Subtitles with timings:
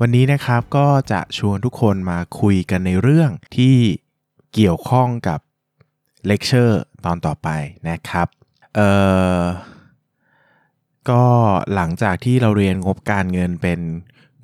[0.00, 3.76] วันนี้นะครับก็จะชวนทุกคนมาคุยกันในเรื่องที่
[4.54, 5.40] เกี่ยวข้องกับ
[6.26, 7.48] เลคเชอร์ตอนต่อไป
[7.90, 8.26] นะครับ
[8.74, 8.88] เอ่
[9.40, 9.42] อ
[11.10, 11.24] ก็
[11.74, 13.80] หลังจากที่เราเรียนงบการเงินเป็น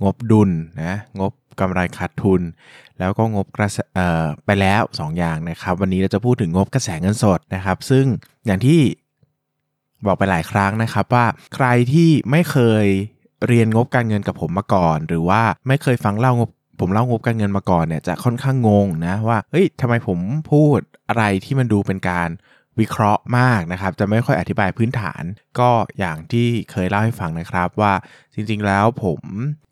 [0.02, 0.50] งบดุล
[0.82, 2.42] นะ งบกำไรขาดทุน
[2.98, 8.04] แล้วก็งบกระแสเอ่อไปแล้ว 2 อย่างนะครับ วันนี้เราจะพูดถึงงบกระแสเงินสดนะครับ ซึ่ง
[8.46, 8.80] อย่างที่
[10.06, 12.86] บอกไปหลายครั้งนะครับว่าใครที่ไม่เคย
[13.48, 20.18] เรียนงบการเงินกับผมมาก่อน หรือว่าไม่เคยฟังเล่างบผมเล่างบการเงินมาก่อนเนี่ยจะค่อนข้างงงนะว่าเฮ้ยทำไมผม
[20.52, 22.28] พูดอะไรที่มันดูเป็นการ
[22.80, 25.22] วิเคราะห์มากนะครับ จะไม่ค่อยอธิบายพื้นฐาน
[25.58, 27.92] ก็อย่างที่เคยเล่าให้ฟังนะครับว่า
[28.34, 29.20] จริงๆแล้วผม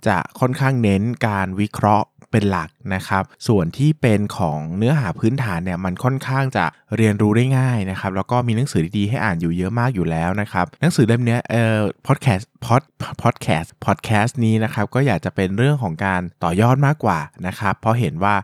[0.08, 6.64] จะค่อนข้างเน้นการวิเคราะห์ เป็นหลักนะครับ ส่วนที่เป็นของเนื้อหาพื้นฐานเนี่ยมันค่อนข้างจะ
[6.96, 12.82] เรียนรู้ได้ง่ายนะครับ แล้วก็มีหนังสือดีๆให้อ่านอยู่เยอะมากอยู่แล้วนะครับ หนังสือเล่มนี้เอ่อพอดแคสต์พอด
[13.22, 18.34] พอดแคสต์พอดแคสต์นี้นะครับก็อยากจะเป็นเรื่องของการต่อยอดมากกว่านะครับ เพราะเห็นว่า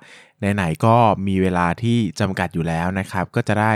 [0.55, 3.73] ไหนๆก็มีเวลาที่จำกัดอยู่แล้วนะครับ ก็จะได้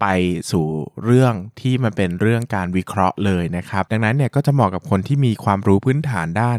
[0.00, 0.06] ไป
[0.50, 0.66] สู่
[1.04, 6.58] เรื่องที่มันเป็นเรื่องการวิเคราะห์เลยนะครับ ดังนั้นเนี่ยก็จะเหมาะกับคนที่มีความรู้พื้นฐานด้าน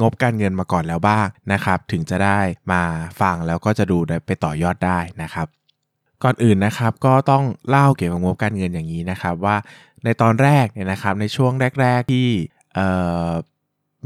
[0.00, 2.38] งบการเงินมาก่อนแล้วบ้างนะครับถึงจะได้
[2.72, 2.82] มา
[3.20, 5.46] ฟังแล้วก็จะดูไปต่อยอดได้นะครับ
[6.24, 9.56] ก่อนอื่นนะครับก็ต้องเล่าเกี่ยวกับงบการเงินอย่างนี้นะครับว่า
[10.04, 12.28] ในตอนแรกเนี่ยนะครับในช่วงแรก ๆที่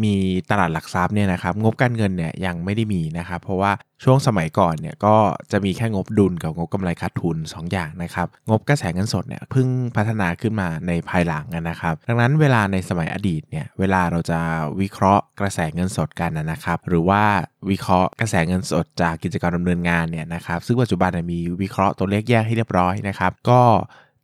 [0.05, 0.15] มี
[0.51, 3.73] ตลาดหลักทรัพย์เนี่ยนะครับงบการเงินเนี่ยยังไม่ได้มีนะครับเพราะว่า
[4.05, 5.17] ช่วงสมัยก่อนเนี่ยก็
[5.53, 14.39] จะมีแค่งบดุลกับงบกำไรขาดทุน 2 อย่างนะครับงบกระแสเงินสดเนี่ยเพิ่งพัฒนาขึ้นมาในภายหลังนะครับดังนั้นเวลาในสมัยอดีตเนี่ยเวลาเราจะ
[14.81, 17.23] วิเคราะห์กระแสเงินสดกันนะครับ หรือว่า
[17.71, 23.61] วิเคราะห์กระแสเงินสดจากกิจกรรมดำเนินงานเนี่ยนะครับซึ่งปัจจุบันมีวิเคราะห์ตัวเลขแยกให้เรียบร้อยนะครับก็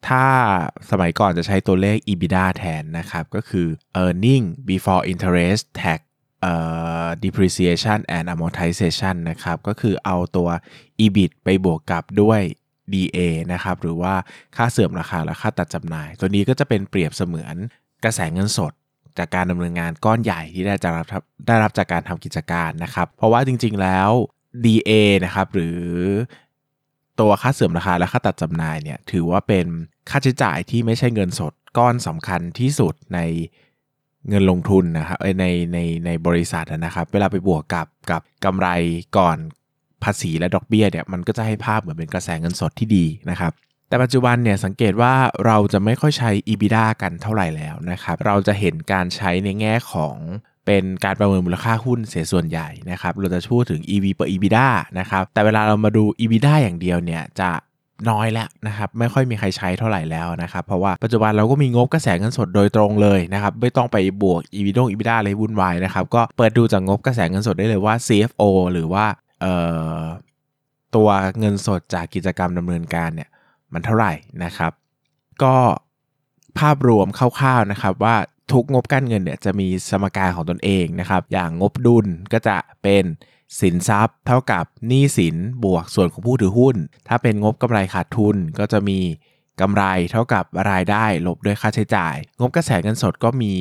[0.06, 0.24] ถ้า
[0.90, 3.66] สมัยก่อนจะใช้ตัวเลข EBITDA แทนนะครับ ก็คือ
[4.04, 6.00] earning before interest tax
[6.42, 6.54] เอ่
[7.04, 10.48] อ depreciation and amortization นะครับ ก็คือเอาตัว
[11.04, 12.40] EBIT ไปบวกกับด้วย
[12.92, 13.18] DA
[13.52, 14.14] นะครับ หรือว่า
[14.56, 17.56] ค่าเสื่อมราคาและค่าตัดจำหน่าย ตัวนี้ก็จะเป็นเปรียบเสมือน
[18.04, 18.72] กระแสเงินสด
[19.18, 24.10] จากการดำเนินงานก้อนใหญ่ที่ได้จากรับได้รับจากการทำกิจการนะครับ เพราะว่าจริงๆแล้ว
[24.64, 24.90] DA
[25.24, 25.80] นะครับ หรือ
[27.20, 29.66] ตัวค่าเสื่อมราคาและค่าตัดจำหน่ายเนี่ยถือว่าเป็น
[30.10, 33.20] ค่าใช้จ่ายที่ไม่ใช่เงินสดก้อนสำคัญที่สุดใน
[34.28, 38.68] เงินลงทุนนะครับในในในบริษัทนะครับ เวลาไปบวกกับกับกำไร
[39.16, 39.38] ก่อน
[40.04, 43.52] ภาษีและดอกเบี้ยเนี่ยมันก็จะให้ภาพเหมือนเป็นกระแสเงินสดที่ดีนะครับ
[43.88, 45.14] แต่ปัจจุบันเนี่ยสังเกตว่า
[45.46, 50.16] เราจะไม่ค่อยใช้ EBITDA กันเท่าไหร่แล้วนะครับ เราจะเห็นการใช้ในแง่ของ
[50.68, 54.68] เป็นการประเมินมูลค่าหุ้นเสียส่วนใหญ่นะครับ เราจะพูดถึง EV ต่อ EBITDA
[54.98, 57.50] นะครับ แต่เวลาเรามาดู EBITDA อย่างเดียวเนี่ยจะ
[58.10, 68.42] น้อยแล้วนะครับไม่ค่อยมีใครใช้เท่าไหร่แล้วนะครับ เพราะว่าปัจจุบันเราก็มีงบกระแสเงินสดโดยตรงเลยนะครับ ไม่ต้องไปบวก EV ดง EBITDA อะไรวุ่นวายนะครับ ก็เปิดดูจากงบกระแสเงินสดได้เลยว่า CFO
[68.72, 69.04] หรือว่า
[69.40, 69.54] เอ่
[69.98, 70.02] อ
[70.96, 71.08] ตัว
[71.38, 73.30] เงินสดจากกิจกรรมดำเนินการเนี่ย
[73.72, 74.12] มันเท่าไหร่
[74.44, 74.72] นะครับ
[75.42, 75.54] ก็
[76.58, 78.16] ภาพรวมคร่าวๆนะครับว่า
[78.52, 83.04] ทุกงบการเงินเนี่ยจะมีสมการของตนเองนะครับ อย่างงบดุลก็จะเป็น
[83.60, 86.76] สินทรัพย์เท่ากับหนี้สินบวกส่วนของผู้ถือหุ้น
[87.08, 88.98] ถ้าเป็นงบกำไรขาดทุนก็จะมี
[89.60, 93.54] กำไรเท่ากับรายได้ลบด้วยค่าใช้จ่าย งบกระแสเงินสดก็มี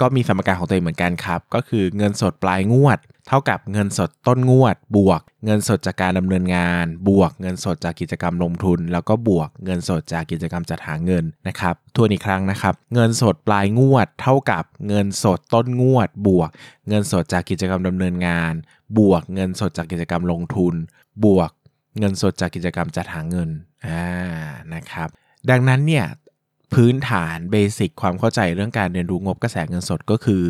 [0.00, 2.98] ก็มีสมการของตัวเองเหมือนกันครับ ก็คือเงินสดปลายงวด
[3.28, 16.50] เท่ากับเงินสดต้นงวด บวก เงินสดจากการดำเนินงาน บวกเงินสดจากกิจกรรมลงทุน แล้วก็บวกเงินสดจากกิจกรรมจัดหาเงินนะครับทวนอีกครั้งนะครับ เงินสดปลายงวด เท่ากับเงินสดต้นงวด บวก
[16.88, 18.52] เงินสดจากกิจกรรมดำเนินงาน
[18.98, 20.74] บวกเงินสดจากกิจกรรมลงทุน
[21.24, 21.50] บวก
[21.98, 23.48] เงินสดจากกิจกรรมจัดหาเงิน
[23.86, 24.04] อ่า
[24.74, 25.08] นะครับ
[25.50, 26.06] ดังนั้นเนี่ย
[26.74, 30.42] พื้นฐานเบสิกความเข้าใจเรื่องการเรียนรู้งบกระแสเงินสดก็คือ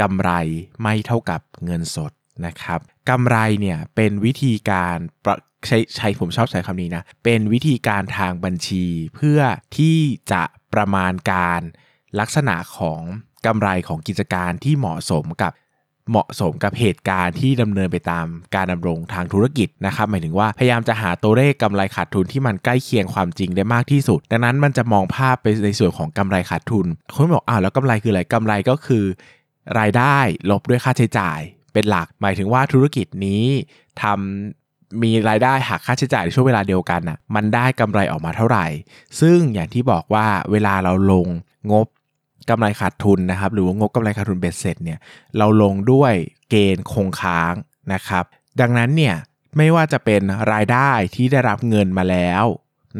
[0.00, 0.30] กำไร
[0.82, 2.12] ไม่เท่ากับเงินสด
[2.46, 4.98] นะครับกำไรเนี่ยเป็นวิธีการ
[5.66, 9.40] ใช้ใช้ผมชอบใช้คำนี้นะ เป็นวิธีการทางบัญชีเพื่อ
[9.76, 9.98] ที่
[10.32, 10.42] จะ
[10.74, 11.60] ประมาณการ
[12.20, 13.00] ลักษณะของ
[13.46, 15.52] กำไรของกิจการที่เหมาะสมกับ
[16.10, 29.04] เหมาะสมกับเหตุการณ์ที่ดำเนินไปตามการดำรงทางธุรกิจนะครับ หมายถึงว่าพยายามจะหาตัวเลขกำไรขาดทุนที่มันใกล้เคียงความจริงได้มากที่สุด ดังนั้นมันจะมองภาพไปในส่วนของกำไรขาดทุน คนบอกอ้าวแล้วกำไรคืออะไรกำไรก็คือ
[29.78, 30.16] รายได้
[30.50, 31.40] ลบด้วยค่าใช้จ่าย
[31.72, 33.44] เป็นหลัก หมายถึงว่าธุรกิจนี้
[34.02, 38.66] ทำมีรายได้หักค่าใช้จ่ายในช่วงเวลาเดียวกันอะมันได้กำไรออกมาเท่าไหร่
[39.20, 41.26] ซึ่งอย่างที่บอกว่าเวลาเราลง
[41.72, 41.86] งบ
[42.50, 44.98] กำไรขาดทุนนะครับ หรือว่างบกำไรขาดทุนเบ็ดเสร็จเนี่ย
[45.38, 46.12] เราลงด้วย
[46.50, 47.54] เกณฑ์คงค้าง
[47.92, 48.24] นะครับ
[48.60, 49.16] ดังนั้นเนี่ย
[49.56, 50.22] ไม่ว่าจะเป็น
[50.52, 52.44] รายได้ที่ได้รับเงินมาแล้ว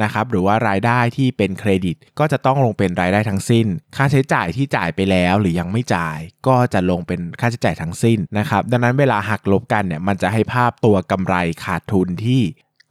[0.02, 3.66] นะครับหรือว่ารายได้ที่เป็นเครดิต ก็จะต้องลงเป็นรายได้ทั้งสิ้น
[3.96, 11.34] ค่าใช้จ่ายที่จ่ายไปแล้วหรือยังไม่จ่าย ก็จะลงเป็นค่าใช้จ่ายทั้งสิ้นนะครับดังนั้นเวลาหักลบกันเนี่ยมันจะให้ภาพตัวกำไร
[11.64, 12.42] ขาดทุนที่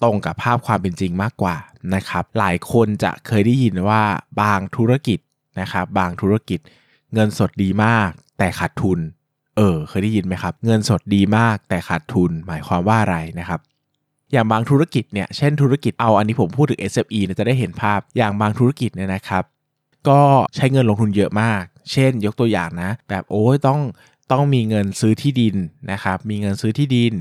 [0.04, 1.58] ตรงกับภาพความเป็นจริงมากกว่า
[1.96, 4.02] นะครับหลายคนจะเคยได้ยินว่า
[4.42, 5.20] บางธุรกิจ
[5.60, 6.60] นะครับบางธุรกิจ
[7.14, 9.00] เงินสดดีมาก แต่ขาดทุน
[9.58, 13.60] เออ เคยได้ยินไหมครับ เงินสดดีมากแต่ขาดทุน หมายความว่าอะไรนะครับ
[14.32, 19.44] อย่างบางธุรกิจเนี่ยเช่นธุรกิจเอาอันนี้ผมพูดถึง SME เนี่ยจะได้เห็นภาพอย่างบางธุรกิจเนี่ยนะครับ
[20.10, 20.22] ก็
[20.56, 23.80] ใช้เงินลงทุนเยอะมาก เช่นยกตัวอย่างนะ แบบโอ้ยต้อง
[24.32, 25.56] ต้องมีเงินซื้อที่ดิน
[25.92, 27.14] นะครับ มีเงินซื้อที่ดิน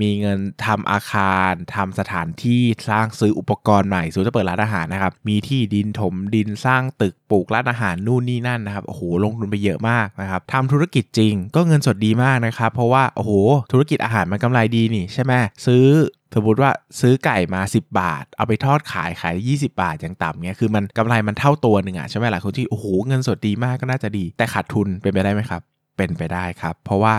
[0.00, 13.32] มีเงินทำอาคารทำสถานที่สร้างซื้ออุปกรณ์ใหม่สูจะเปิดร้านอาหารนะครับ มีที่ดินถมดินสร้างตึกปลูกร้านอาหารนู่นนี่นั่นนะครับโอ้โหลงทุนไปเยอะมากนะครับทำธุรกิจจริงก็เงินสดดีมากนะครับ เพราะว่าโอ้โห
[13.72, 15.32] ธุรกิจอาหารมันกำไรดีนี่ใช่ไหม
[15.66, 15.86] ซื้อ
[16.34, 16.70] สมมติว่า
[17.00, 25.62] ซื้อไก่มา 10 บาท เอาไปทอดขายขาย 20 บาทอย่างต่ำเนี้ยคือมันกำไรมันเท่าตัวหนึ่งอะใช่ไหมหลายคนที่โอ้โหเงินสดดีมากก็น่าจะดี แต่ขาดทุนเป็นไปได้ไหมครับ
[25.98, 27.14] เป็นไปได้ครับ เพราะว่า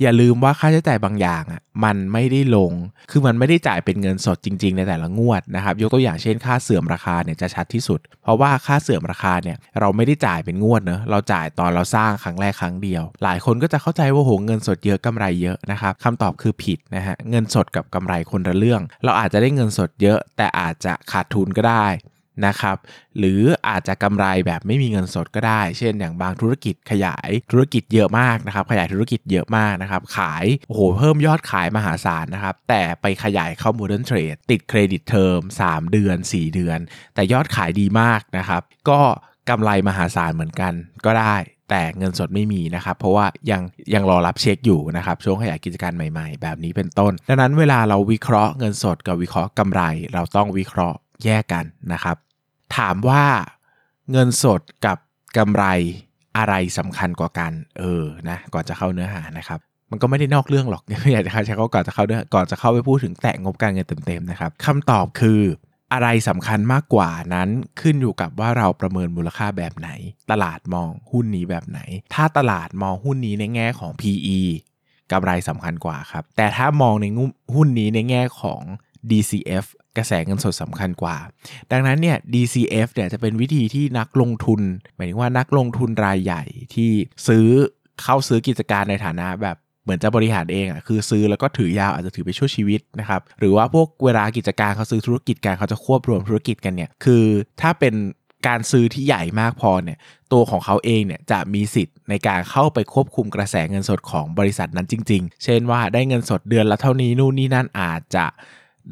[0.00, 2.72] อย่าลืมว่าค่าใช้จ่ายบางอย่างอะมันไม่ได้ลง
[3.10, 21.86] คือมันไม่ได้จ่ายเป็นเงินสดจริง ๆ ในแต่ละงวดนะครับ ยกตัวอย่างเช่นค่าเสื่อมราคาเนี่ยจะชัดที่สุด เพราะว่าค่าเสื่อมราคาเนี่ยเราไม่ได้จ่ายเป็นงวดเนอะเราจ่ายตอนเราสร้างครั้งแรกครั้งเดียว หลายคนก็จะเข้าใจว่าโหเงินสดเยอะกำไรเยอะนะครับคำตอบคือผิดนะฮะเงินสดกับกำไรคนละเรื่อง เราอาจจะได้เงินสดเยอะ แต่อาจจะขาดทุนก็ได้
[22.46, 22.76] นะครับ
[23.18, 36.78] หรืออาจจะกำไรแบบไม่มีเงินสดก็ได้ เช่น อย่างบางธุรกิจขยายธุรกิจเยอะมากนะครับขยายธุรกิจเยอะมากนะครับขายโอ้โหเพิ่มยอดขายมหาศาลนะครับแต่ไปขยายเข้า modern trade ติด credit term 3 เดือน 4 เดือน
[37.14, 39.00] แต่ยอดขายดีมากนะครับก็
[39.50, 40.72] กำไรมหาศาลเหมือนกัน
[41.06, 41.36] ก็ได้
[41.70, 43.62] แต่เงินสดไม่มีนะครับ เพราะว่ายัง
[43.94, 49.82] ยังรอรับเช็คอยู่นะครับ ช่วงขยายกิจการใหม่ๆ แบบนี้เป็นต้น ดังนั้นเวลาเราวิเคราะห์เงินสดกับวิเคราะห์กำไร
[50.14, 52.16] เราต้องวิเคราะห์ แยกกันนะครับ
[52.76, 53.24] ถามว่า
[54.10, 54.98] เงินสดกับ
[55.36, 55.64] กำไร
[56.36, 59.60] อะไรสำคัญกว่ากัน เออนะก่อนจะเข้าเนื้อหานะครับ
[59.90, 60.82] มันก็ไม่ได้นอกเรื่องหรอก
[61.12, 65.40] อยากจะใช้เขาก่อนจะเข้าเนื้อก่อนจะเข้าไปพูดถึงแตะงบการเงินเต็มๆนะครับคำตอบคือ
[65.92, 67.48] อะไรสำคัญมากกว่านั้น
[67.80, 69.90] ขึ้นอยู่กับว่าเราประเมินมูลค่าแบบไหน
[70.30, 71.80] ตลาดมองหุ้นนี้แบบไหน
[72.14, 74.40] ถ้าตลาดมองหุ้นนี้ในแง่ของ PE
[75.12, 77.06] กำไรสำคัญกว่าครับ แต่ถ้ามองใน
[77.54, 78.62] หุ้นนี้ในแง่ของ
[79.10, 79.64] DCF
[79.96, 81.16] กระแสเงินสดสำคัญกว่า
[81.72, 84.60] ดังนั้นเนี่ย DCF เนี่ยจะเป็นวิธีที่นักลงทุน
[84.96, 86.42] หมายถึงว่านักลงทุนรายใหญ่
[86.74, 86.90] ที่
[87.28, 87.46] ซื้อ
[88.02, 97.24] เข้าซื้อกิจการในฐานะแบบเหมือนจะบริหารเองอะคือซื้อแล้วก็ถือยาวอาจจะถือไปชั่วชีวิตนะครับหรือว่าพวกเวลากิจการเขาซื้อธุรกิจกันเขาจะควบรวมธุรกิจกันเนี่ยคือ
[97.60, 97.94] ถ้าเป็น
[98.46, 99.98] การซื้อที่ใหญ่มากพอเนี่ย
[100.32, 108.26] ตัวของเขาเองเนี่ยจะมีสิทธิ์ในการเข้าไปควบคุมกระแสเงินสดของบริษัทนั้นจริง ๆ เช่นว่าได้เงินสดเดือนละเท่านี้นู่นนี่นั่นอาจจะ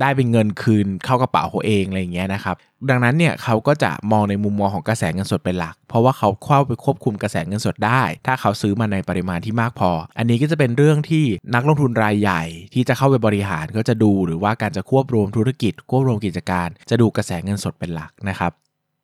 [0.01, 2.57] ได้เป็นเงินคืนเข้ากระเป๋าเขาเองอะไรอย่างเงี้ยนะครับ
[2.91, 12.43] ดังนั้นเนี่ยเขาก็จะมองในมุมมองของกระแสเงินสดเป็นหลัก เพราะว่าเขาเข้าไปควบคุมกระแสเงินสดได้ ถ้าเขาซื้อมาในปริมาณที่มากพอ อันนี้ก็จะเป็นเรื่องที่นักลงทุนรายใหญ่
[12.75, 18.53] ที่จะเข้าไปบริหารก็จะดูหรือว่าการจะควบรวมธุรกิจ ควบรวมกิจการ จะดูกระแสเงินสดเป็นหลักนะครับ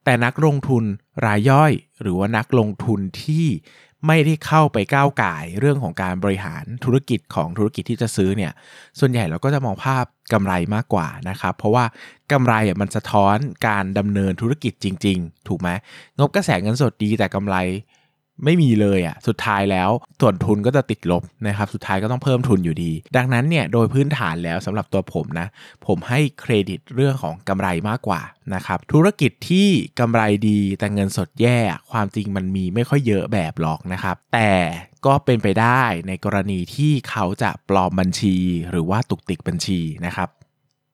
[0.04, 0.84] แต่นักลงทุน
[1.26, 3.46] รายย่อย หรือว่านักลงทุนที่
[4.06, 8.52] ไม่ได้เข้าไปก้าวไก่เรื่องของการบริหารธุรกิจของธุรกิจที่จะซื้อเนี่ย
[8.98, 11.84] ส่วนใหญ่เราก็จะมองภาพ กำไรมากกว่านะครับ เพราะว่า
[12.32, 15.68] กำไรมันสะท้อนการดำเนินธุรกิจจริง ๆ ถูกไหม
[16.18, 17.58] งบกระแสเงินสดดีแต่กำไร
[18.44, 19.90] ไม่มีเลยอะสุดท้ายแล้ว
[20.20, 25.46] ส่วนทุนก็จะติดลบนะครับสุดท้ายก็ต้องเพิ่มทุนอยู่ดี ดังนั้นเนี่ยโดยพื้นฐานแล้วสำหรับตัวผมนะ
[25.86, 28.20] ผมให้เครดิตเรื่องของกำไรมากกว่า
[28.54, 29.68] นะครับธุรกิจที่
[30.00, 31.58] กำไรดีแต่เงินสดแย่
[31.92, 34.50] ความจริงมันมีไม่ค่อยเยอะแบบหรอกนะครับ แต่
[35.06, 38.36] ก็เป็นไปได้ในกรณีที่เขาจะปลอมบัญชี
[38.70, 40.28] หรือว่าตุกติกบัญชีนะครับ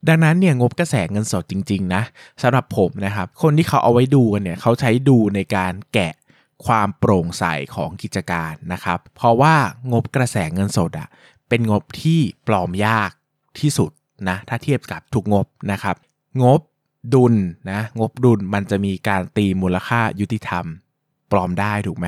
[0.08, 2.02] ดังนั้นเนี่ยงบกระแสเงินสดจริง ๆ นะ
[2.42, 6.14] สำหรับผมนะครับ คนที่เขาเอาไว้ดูกันเนี่ยเขาใช้ดูในการแกะ
[6.66, 9.54] ความโปร่งใสของกิจการนะครับ เพราะว่า
[9.92, 11.08] งบกระแสเงินสดอะ
[11.48, 13.10] เป็นงบที่ปลอมยาก
[13.60, 13.90] ที่สุด
[14.28, 15.96] นะถ้าเทียบกับทุกงบนะครับ
[16.42, 16.60] งบ
[17.14, 17.34] ดุล
[17.70, 20.64] นะงบดุลมันจะมีการตีมูลค่ายุติธรรม
[21.32, 22.06] ปลอมได้ถูกไหม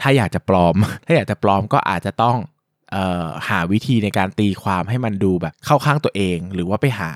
[0.00, 0.74] ถ้าอยากจะปลอม
[1.06, 2.36] ถ้าอยากจะปลอมก็อาจจะต้อง
[2.96, 7.12] ออหาวิธีในการตีความให้มันดูแบบเข้าข้างตัวเอง หรือว่าไปหา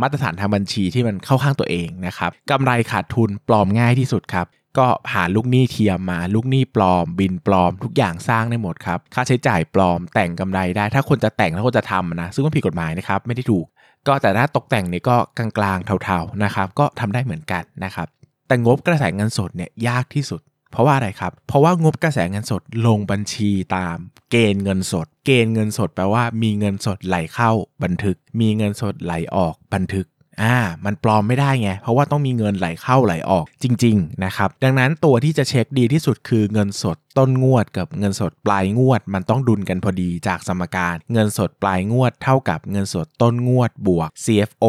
[0.00, 4.46] มาตรฐานทางบัญชีที่มันเข้าข้างตัวเองนะครับกำไรขาดทุนปลอมง่ายที่สุดครับ
[4.78, 13.66] ก็หาลูกหนี้เทียมมาลูกหนี้ปลอม บินปลอม ทุกอย่างสร้างได้หมดครับค่าใช้จ่ายปลอม แต่งกำไรได้ ถ้าคนจะแต่งถ้าคนจะทำนะซึ่งมันผิดกฎหมายนะครับไม่ได้ถูก
[14.06, 18.08] ก็แต่ถ้าตกแต่งเนี่ยก็กลางๆเทาๆนะครับก็ทำได้เหมือนกันนะครับ
[18.48, 20.40] แต่งบกระแสเงินสดเนี่ยยากที่สุด
[20.72, 23.96] เพราะว่าอะไรครับ เพราะว่างบกระแสเงินสดลงบัญชีตาม
[24.30, 27.50] เกณฑ์เงินสด เกณฑ์เงินสดแปลว่ามีเงินสดไหลเข้า
[27.82, 30.06] บันทึก มีเงินสดไหลออกบันทึก
[30.42, 44.66] อ่ามันปลอมไม่ได้ไง เพราะว่าต้องมีเงินไหลเข้าไหลออกจริงๆนะครับดังนั้นตัวที่จะเช็คดีที่สุดคือเงินสดต้นงวดกับเงินสดปลายงวด มันต้องดุลกันพอดีจากสมการ เงินสดปลายงวดเท่ากับเงินสดต้นงวดบวก CFO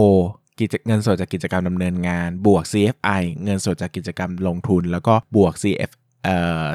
[0.59, 5.91] กิจเงินสดจากกิจกรรมดำเนินงาน บวก CFI เงินสดจากกิจกรรมลงทุน แล้วก็บวก CF
[6.23, 6.67] เอ่อ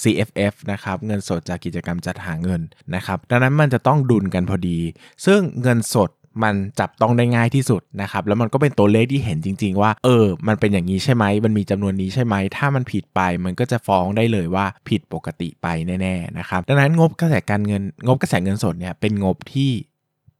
[0.00, 2.60] CFF นะครับเงินสดจากกิจกรรมจัดหาเงิน
[2.94, 4.78] นะครับดังนั้นมันจะต้องดุลกันพอดี
[5.26, 6.10] ซึ่งเงินสด
[6.44, 15.66] มันจับต้องได้ง่ายที่สุดนะครับแล้วมันก็เป็นตัวเลขที่เห็นจริง ๆ ว่า เออ มันเป็นอย่างนี้ใช่ไหมมันมีจำนวนนี้ใช่ไหมถ้ามันผิดไปมันก็จะฟ้องได้เลยว่าผิดปกติไป
[16.02, 19.70] แน่ๆนะครับดังนั้นงบกระแสการเงินงบกระแสเงินสดเนี่ยเป็นงบที่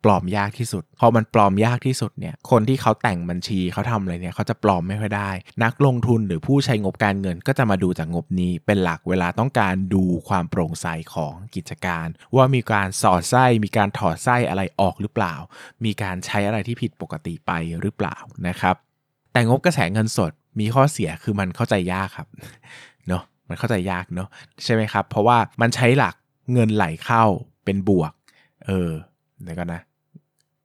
[0.04, 5.30] ปลอมยากที่สุด พอมันปลอมยากที่สุดเนี่ยคนที่เขาแต่งบัญชีเขาทำอะไรเนี่ยเขาจะปลอมไม่ค่อยได้
[5.64, 15.34] นักลงทุนหรือผู้ใช้งบการเงินก็จะมาดูจากงบนี้เป็นหลักเวลาต้องการดูความโปร่งใสของกิจการ ว่ามีการสอดไส้มีการถอดไส้อะไรออกหรือเปล่า
[15.84, 18.16] มีการใช้อะไรที่ผิดปกติไปหรือเปล่า
[18.48, 18.76] นะครับ
[19.32, 22.28] แต่งบกระแสเงินสดมีข้อเสียคือมันเข้าใจยากครับ
[23.08, 24.28] เนาะมันเข้าใจยากเนาะ
[24.64, 26.14] ใช่ไหมครับ เพราะว่ามันใช้หลัก
[26.52, 27.24] เงินไหลเข้า
[27.64, 28.12] เป็นบวก
[28.66, 28.90] เออ
[29.42, 29.82] เดี๋ยวกันนะ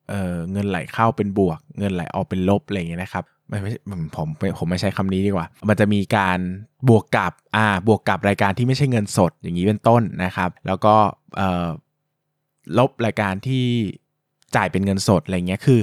[0.10, 3.72] เออเงินไหลเข้าเป็นบวก เงินไหลออกเป็นลบอะไรอย่างเงี้ยนะครับไม่ไม่
[4.16, 4.28] ผม
[4.60, 6.40] ผมไม่ใช้คำนี้ดีกว่า มันจะมีการ
[6.90, 10.96] บวกกับอ่าบวกกับรายการที่ไม่ใช่เงินสดอย่างนี้เป็นต้นนะครับ แล้วก็
[11.38, 11.68] เอ่อ
[12.78, 13.66] ลบรายการที่
[14.56, 15.80] จ่ายเป็นเงินสดอะไรเงี้ยคือ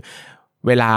[0.69, 0.93] เวลา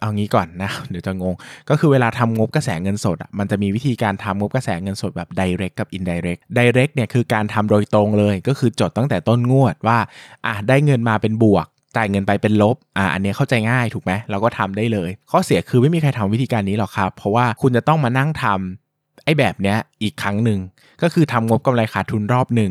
[0.00, 1.34] เอางี้ก่อนนะเดี๋ยวจะงง
[1.70, 9.98] ก็คือเวลาทำงบกระแสเงินสดอะมันจะมีวิธีการทำงบกระแสเงินสดแบบ direct กับ indirect direct เนี่ยคือการทำโดยตรงเลย ก็คือจดตั้งแต่ต้นงวดว่า
[10.46, 11.66] อะได้เงินมาเป็นบวก
[11.96, 20.58] จ่ายเงินไปเป็นลบ อ่า อันนี้เข้าใจง่ายถูกไหมเราก็ทำได้เลย ข้อเสียคือไม่มีใครทำวิธีการนี้หรอกครับ เพราะว่าคุณจะต้องมานั่งทำไอ้แบบเนี้ยอีกครั้งหนึ่ง
[21.02, 22.70] ก็คือทำงบกำไรขาดทุนรอบหนึ่ง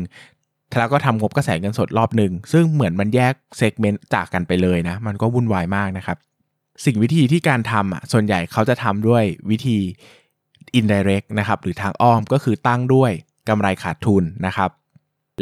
[0.78, 6.16] แล้วก็ทำงบกระแสเงินสดรอบหนึ่ง ซึ่งเหมือนมันแยกเซกเมนต์จากกันไปเลยนะ มันก็วุ่นวายมากนะครับ
[6.84, 9.78] สิ่งวิธีที่การทำอะ ส่วนใหญ่เขาจะทำด้วยวิธี
[10.78, 13.10] indirect นะครับ หรือทางอ้อมก็คือตั้งด้วย
[13.48, 14.70] กำไรขาดทุนนะครับ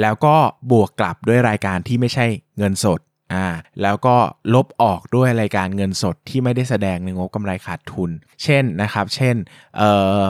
[0.00, 0.36] แล้วก็
[0.70, 2.26] บวกกลับด้วยรายการที่ไม่ใช่
[2.58, 3.00] เงินสด
[3.32, 3.46] อ่า
[3.82, 4.16] แล้วก็
[4.54, 8.10] ลบออกด้วยรายการเงินสดที่ไม่ได้แสดงในงบกำไรขาดทุน
[8.42, 9.36] เช่นนะครับ เช่น
[9.76, 10.22] เอ่อ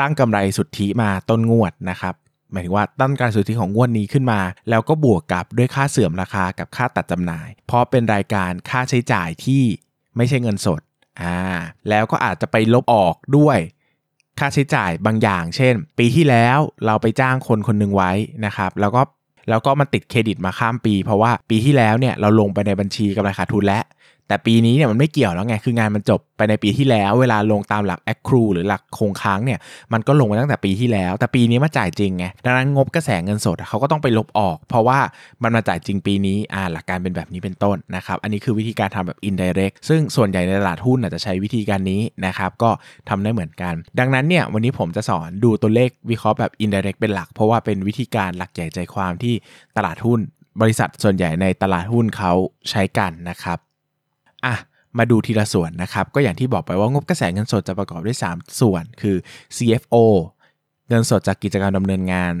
[0.00, 2.14] ตั้งกำไรสุทธิมาต้นงวดนะครับ
[2.52, 4.40] หมายถึงว่าตั้งการสุทธิของงวดนี้ขึ้นมา
[4.70, 9.62] แล้วก็บวกกับด้วยค่าเสื่อมราคากับค่าตัดจำหน่าย เพราะเป็นรายการค่าใช้จ่ายที่
[10.16, 10.80] ไม่ใช่เงินสด
[11.20, 11.36] อ่า
[11.88, 13.58] แล้วก็อาจจะไปลบออกด้วย
[14.38, 18.12] ค่าใช้จ่ายบางอย่าง เช่น ปีที่แล้วเราไปจ้างคนคนหนึ่งไว้
[18.46, 19.02] นะครับ แล้วก็
[19.50, 23.82] แล้วก็มันติดเครดิตมาข้ามปี เพราะว่าปีที่แล้วเนี่ยเราลงไปในบัญชีกำไรขาดทุนแล้ว
[24.28, 29.58] แต่ปีนี้เนี่ยมันไม่เกี่ยวแล้วไง คืองานมันจบไปในปีที่แล้ว เวลาลงตามหลัก accrue หรือหลักคงค้างเนี่ย
[29.92, 34.98] มันก็ลงมาตั้งแต่ปีที่แล้ว แต่ปีนี้มาจ่ายจริงไงดังนั้นงบกระแสเงินสดเขาก็ต้องไปลบออก เพราะว่า
[35.42, 42.70] มันมาจ่ายจริงปีนี้อ่าหลักการเป็นแบบนี้เป็นต้นนะครับอันนี้คือวิธีการทำแบบ indirect ซึ่งส่วนใหญ่ในตลาดหุ้นอาจจะใช้วิธีการนี้นะครับก็
[43.08, 49.34] ทำได้เหมือนกัน ดังนั้นเนี่ยวันนี้ผมจะสอนดูตัวเลขวิเคราะห์แบบ indirect เป็นหลัก เพราะว่าเป็นวิธีการหลักใหญ่ใจความที่
[49.76, 50.20] ตลาดหุ้น
[50.60, 52.32] บริษัทส่วนใหญ่ในตลาดหุ้นเขา
[52.70, 53.58] ใช้กันนะครับ
[54.46, 54.54] อะ
[54.98, 59.16] มาดูทีละส่วนนะครับ ก็อย่างที่บอกไปว่างบกระแสเงินสดจะประกอบด้วย 3 ส่วนคือ
[59.56, 59.96] CFO
[60.88, 62.32] เงินสดจากกิจกรรมดำเนินงาน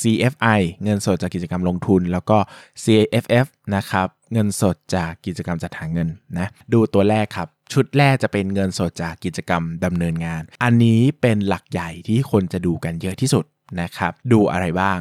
[0.00, 2.38] CFI เงินสดจากกิจกรรมลงทุน แล้วก็
[2.82, 13.44] CFF นะครับ เงินสดจากกิจกรรมจัดหาเงินนะ ดูตัวแรกครับ ชุดแรกจะเป็นเงินสดจากกิจกรรมดำเนินงาน อันนี้เป็นหลักใหญ่ที่คนจะดูกันเยอะที่สุด
[13.80, 14.98] นะครับ ดูอะไรบ้าง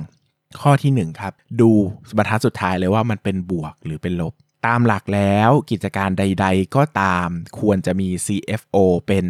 [0.61, 1.69] ข้อที่1ครับ ดู
[2.17, 4.33] บรรทัดสุดท้ายเลยว่ามันเป็นบวกหรือเป็นลบ
[4.65, 7.27] ตามหลักแล้วกิจการใด ๆ ก็ตาม
[7.59, 9.25] ควรจะมี CFO เป็น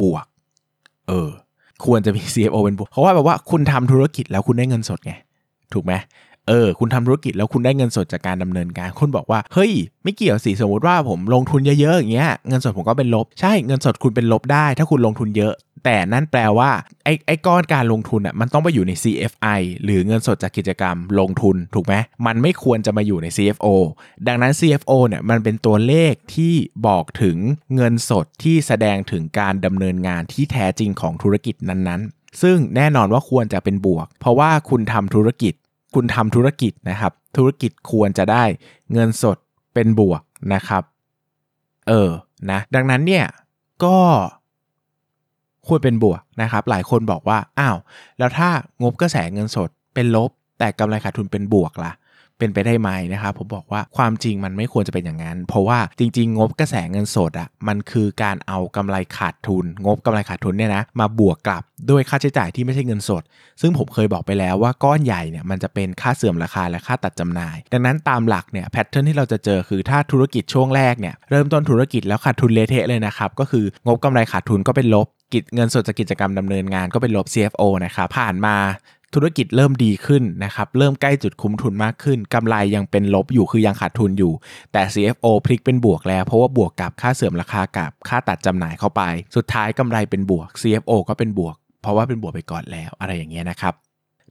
[0.00, 0.26] บวก
[1.08, 1.30] เออ
[1.84, 5.12] ควรจะมี CFO เป็นบวก เพราะว่าแบบว่าคุณทำธุรกิจแล้วคุณได้เงินสดไง
[5.72, 5.92] ถูกไหม
[6.48, 9.72] เออคุณทำธุรกิจแล้วคุณได้เงินสดจากการดำเนินการคุณบอกว่าเฮ้ย
[10.04, 16.70] ไม่เกี่ยวสิสมมติว่าผมลงทุนเยอะๆอย่างเงี้ยเงินสดผมก็เป็นลบใช่เงินสดคุณเป็นลบได้ ถ้าคุณลงทุนเยอะ แต่นั่นแปลว่า
[17.04, 21.94] ไอ้ไอ้ก้อนการลงทุนอะมันต้องไปอยู่ใน CFI หรือเงินสดจากกิจกรรมลงทุนถูกไหม
[22.26, 23.66] มันไม่ควรจะมาอยู่ใน CFO
[24.26, 26.54] ดังนั้น CFO เนี่ยมันเป็นตัวเลขที่
[26.86, 27.36] บอกถึง
[27.76, 35.54] เงินสดที่แสดงถึงการดำเนินงานที่แท้จริงของธุรกิจนั้นๆซึ่งแน่นอนว่าควรจะเป็นบวก เพราะว่าคุณทำธุรกิจ
[36.00, 38.44] คุณทำธุรกิจนะครับ ธุรกิจควรจะได้
[38.92, 39.38] เงินสด
[39.74, 40.22] เป็นบวก
[40.54, 40.82] นะครับ
[41.88, 42.10] เออ
[42.50, 43.26] นะดังนั้นเนี่ย
[43.84, 43.98] ก็
[45.66, 47.76] ควรเป็นบวกนะครับ หลายคนบอกว่า อ้าว
[48.18, 48.48] แล้วถ้า
[48.82, 51.92] งบกระแสเงินสดเป็นลบ แต่กำไรขาดทุนเป็นบวกล่ะ
[52.38, 63.22] เป็นไปได้ไหมนะครับผมบอกว่าความจริงมันไม่ควรจะเป็นอย่างนั้น เพราะว่าจริง ๆ งบกระแสเงินสดอะ่ะมันคือการเอากำไรขาดทุน งบกำไรขาดทุนเนี่ยนะมาบวกกลับด้วยค่าใช้จ่ายที่ไม่ใช่เงินสด
[63.60, 78.56] ซึ่งผมเคยบอกไปแล้วว่าก้อนใหญ่เนี่ยมันจะเป็นค่าเสื่อมราคาและค่าตัดจำหน่าย ดังนั้นตามหลักเนี่ยแพทเทิร์นที่เราจะเจอคือถ้าธุรกิจช่วงแรกเนี่ยเริ่มต้นธุรกิจแล้วขาดทุนเละเทะเลยนะครับก็คืองบกำไรขาดทุนก็เป็นลบกิจเงินสดจากกิจกรรมดำเนินงานก็เป็นลบ CFO นะครับผ่านมา
[79.14, 84.32] ธุรกิจเริ่มดีขึ้นนะครับเริ่มใกล้จุดคุ้มทุนมากขึ้นกำไรยังเป็นลบอยู่คือยังขาดทุนอยู่
[84.72, 89.02] แต่ CFO พลิกเป็นบวกแล้ว เพราะว่าบวกกับค่าเสื่อมราคากับค่าตัดจำหน่ายเข้าไป
[89.36, 93.74] สุดท้ายกำไรเป็นบวก CFO ก็เป็นบวก เพราะว่าเป็นบวกไปก่อนแล้วอะไรอย่างเงี้ยนะครับ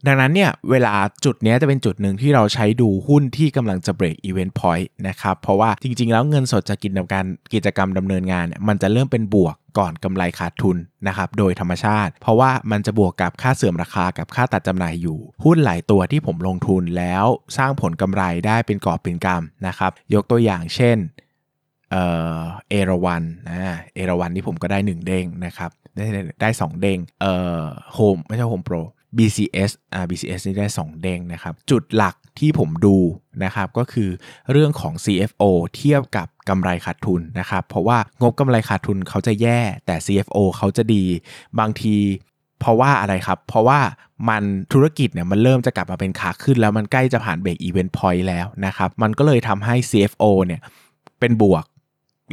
[0.05, 0.93] ดังนั้นเนี่ยเวลา
[1.25, 10.77] จุดนี้จะเป็นจุดหนึ่งที่เราใช้ดูหุ้นที่กำลังจะเบรกอีเวนต์พอยต์นะครับ เพราะว่าจริง ๆ แล้วเงินสดจากกิจกรรมกิจกรรมดำเนินงานเนี่ยมันจะเริ่มเป็นบวกก่อนกำไรขาดทุน
[11.07, 17.25] นะครับโดยธรรมชาติ เพราะว่ามันจะบวกกับค่าเสื่อมราคากับค่าตัดจำหน่ายอยู่ หุ้นหลายตัวที่ผมลงทุนแล้ว
[17.57, 20.97] สร้างผลกำไรได้เป็นกอบเป็นกำนะครับยกตัวอย่างเช่น
[21.91, 21.95] เอ
[22.69, 26.05] เอราวันนะเอราวันที่ผมก็ได้ 1 เด้งนะครับได้
[26.41, 27.63] ได้2เด้งเอ่อ
[27.93, 28.75] โฮมไม่ใช่โฮมโปร
[29.17, 32.97] BCS อ่า BCS นี่ได้ 2 เด้งนะครับ จุดหลักที่ผมดู
[33.43, 34.09] นะครับก็คือ
[34.51, 35.43] เรื่องของ CFO
[35.75, 41.03] เทียบกับกำไรขาดทุนนะครับ เพราะว่างบกำไรขาดทุนเขาจะแย่แต่ CFO เขาจะดี
[41.59, 41.95] บางที
[42.59, 43.79] เพราะว่าอะไรครับ เพราะว่า
[44.29, 50.61] มันธุรกิจเนี่ยมันเริ่มจะกลับมาเป็นขาขึ้น แล้วมันใกล้จะผ่าน break even point แล้วนะครับ มันก็เลยทำให้ CFO เนี่ย
[51.19, 51.63] เป็นบวก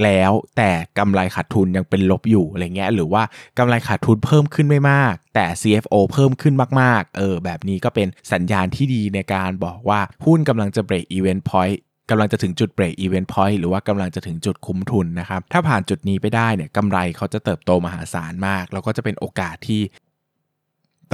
[0.05, 3.23] แล้วแต่กำไรขาดทุนยังเป็นลบอยู่อะไรเงี้ยหรือว่า
[3.59, 19.81] กำไรขาดทุนเพิ่มขึ้นไม่มาก แต่ CFO เพิ่มขึ้นมากๆ เออแบบนี้ก็เป็นสัญญาณที่ดีในการบอกว่าหุ้นกำลังจะ break even point กำลังจะถึงจุด break even point หรือว่ากำลังจะถึงจุดคุ้มทุนนะครับ ถ้าผ่านจุดนี้ไปได้เนี่ยกำไรเขาจะเติบโตมหาศาลมาก แล้วก็จะเป็นโอกาสที่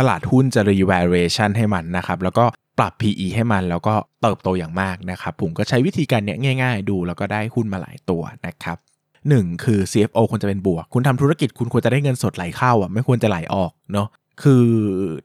[0.01, 2.45] ตลาดหุ้นจะ revaluation ให้มันนะครับ แล้วก็
[2.79, 8.77] ปรับ PE ให้มันแล้วก็เติบโตอย่างมากนะครับ ผมก็ใช้วิธีการเนี้ยง่าย ๆ ดูแล้วก็ได้หุ้นมาหลายตัวนะครับ
[9.29, 14.09] หนึ่งคือ CFO ควรจะเป็นบวก คุณทำธุรกิจคุณควรจะได้เงินสดไหลเข้าอะไม่ควรจะไหลออกเนาะ
[14.43, 14.67] คือ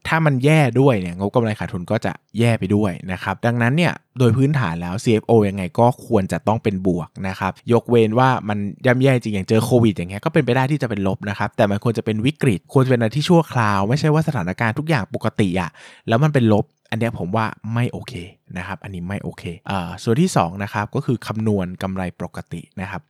[0.08, 15.70] ถ้ามันแย่ด้วยเนี่ยงบกำไรขาดทุนก็จะแย่ไปด้วยนะครับ ดังนั้นเนี่ยโดยพื้นฐานแล้ว CFO ยังไงก็ควรจะต้องเป็นบวกนะครับ ยกเว้นว่ามันย่ำแย่จริงอย่างเจอโควิดอย่างเงี้ยก็เป็นไปได้ที่จะเป็นลบนะครับ แต่มันควรจะเป็นวิกฤต ควรจะเป็นอะไรที่ชั่วคราว ไม่ใช่ว่าสถานการณ์ทุกอย่างปกติอะ
[16.08, 18.14] แล้วมันเป็นลบอันนี้ผมว่าไม่โอเค
[18.58, 23.02] นะครับ อันนี้ไม่โอเคอ่าส่วนที่2นะครับก็คือคำนวณกำไรปกตินะครับ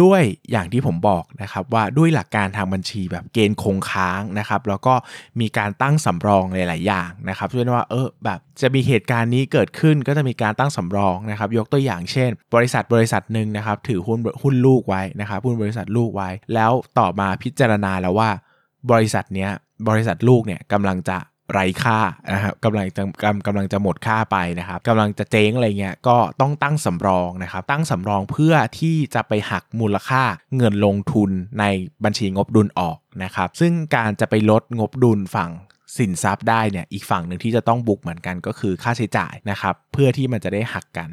[0.00, 4.94] ด้วยอย่างที่ผมบอกนะครับว่าด้วยหลักการทางบัญชีแบบเกณฑ์คงค้างนะครับ แล้วก็
[5.40, 18.30] มีการตั้งสำรองหลาย ๆ อย่างนะครับเช่นว่าเออแบบจะมีเหตุการณ์นี้เกิดขึ้นก็จะมีการตั้งสำรองนะครับ ยกตัวอย่างเช่น บริษัทบริษัทหนึ่งนะครับ ถือหุ้นหุ้นลูกไว้นะครับหุ้นบริษัทลูกไว้ แล้วต่อมาพิจารณาแล้วว่า
[18.90, 19.50] บริษัทเนี้ย
[19.88, 21.18] บริษัทลูกเนี่ยกำลังจะ
[21.52, 21.98] ไร้ค่า
[22.32, 23.02] นะครับกำลังจะ
[23.46, 30.22] กำลังจะหมดค่าไปนะครับกำลังจะเจ๊งอะไรเงี้ยก็ต้องตั้งสำรองนะครับตั้งสำรองเพื่อที่จะไปหักมูลค่า
[30.56, 31.64] เงินลงทุนใน
[32.04, 35.50] บัญชีงบดุลออกนะครับซึ่งการจะไปลดงบดุลฝั่ง
[35.98, 41.08] สินทรัพย์ได้เนี่ยอีกฝั่งหนึ่งที่จะต้องบุกเหมือนกันก็คือค่าใช้จ่ายนะครับเพื่อที่มันจะได้หักกัน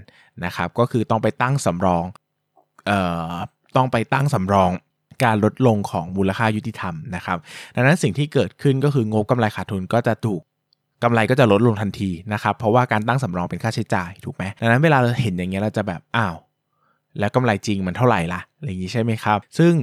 [0.45, 2.06] นะครับก็คือต้องไปตั้งสำรอง
[2.88, 2.99] เอ่
[3.32, 3.34] อ
[3.75, 4.71] ต้องไปตั้งสำรอง
[5.23, 7.38] การลดลงของมูลค่ายุติธรรมนะครับ
[7.75, 10.41] ดังนั้นสิ่งที่เกิดขึ้นก็คืองบกำไรขาดทุนก็จะถูก
[11.03, 16.36] กำไรก็จะลดลงทันทีนะครับ เพราะว่าการตั้งสำรองเป็นค่าใช้จ่ายถูกไหมดังนั้นเวลาเราเห็นอย่างเงี้ยเราจะแบบอ้าว
[17.19, 19.73] แล้วกำไรจริงมันเท่าไหร่ล่ะอะไรอย่างนี้ใช่ไหมครับ ซึ่ง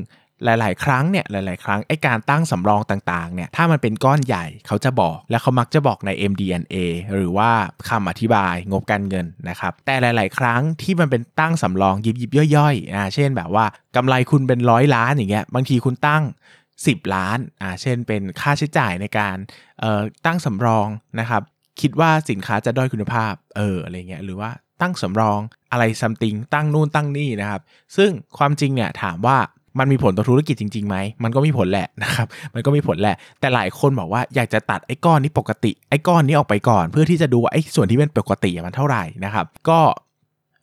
[0.44, 6.76] หลาย ๆ ครั้งเนี่ยหลาย ๆ ครั้งไอการตั้งสำรองต่าง ๆ เนี่ยถ้ามันเป็นก้อนใหญ่เขาจะบอก และเขามักจะบอกใน MD&A
[7.14, 7.50] หรือว่า
[7.88, 16.22] คำอธิบายงบการเงินนะครับ แต่หลาย ๆ ครั้งที่มันเป็นตั้งสำรองยิบยิบย่อยๆอ่าเช่นแบบว่ากำไรคุณเป็นร้อยล้านอย่างเงี้ยบางทีคุณตั้ง
[16.68, 19.36] 10 ล้านอ่าเช่นเป็นค่าใช้จ่ายในการ
[19.80, 20.88] เอ่อตั้งสำรอง
[21.20, 21.42] นะครับ
[21.80, 24.50] คิดว่าสินค้าจะด้อยคุณภาพเอออะไรเงี้ยหรือว่า
[24.82, 25.40] ตั้งสำรอง
[25.72, 27.62] อะไรซัมติงตั้งนู่นตั้งนี่นะครับ
[27.96, 29.38] ซึ่งความจริงเนี่ยถามว่า
[29.78, 39.80] มันมีผลต่อธุรกิจจริงๆไหมมันก็มีผลแหละนะครับมันก็มีผลแหละ แต่หลายคนบอกว่าอยากจะตัดไอ้ก้อนนี้ปกติไอ้ก้อนนี้ออกไปก่อน เพื่อที่จะดูว่าไอ้ส่วนที่เป็นปกติมันเท่าไหร่นะครับ ก็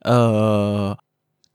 [0.07, 0.11] เอ
[0.75, 0.79] อ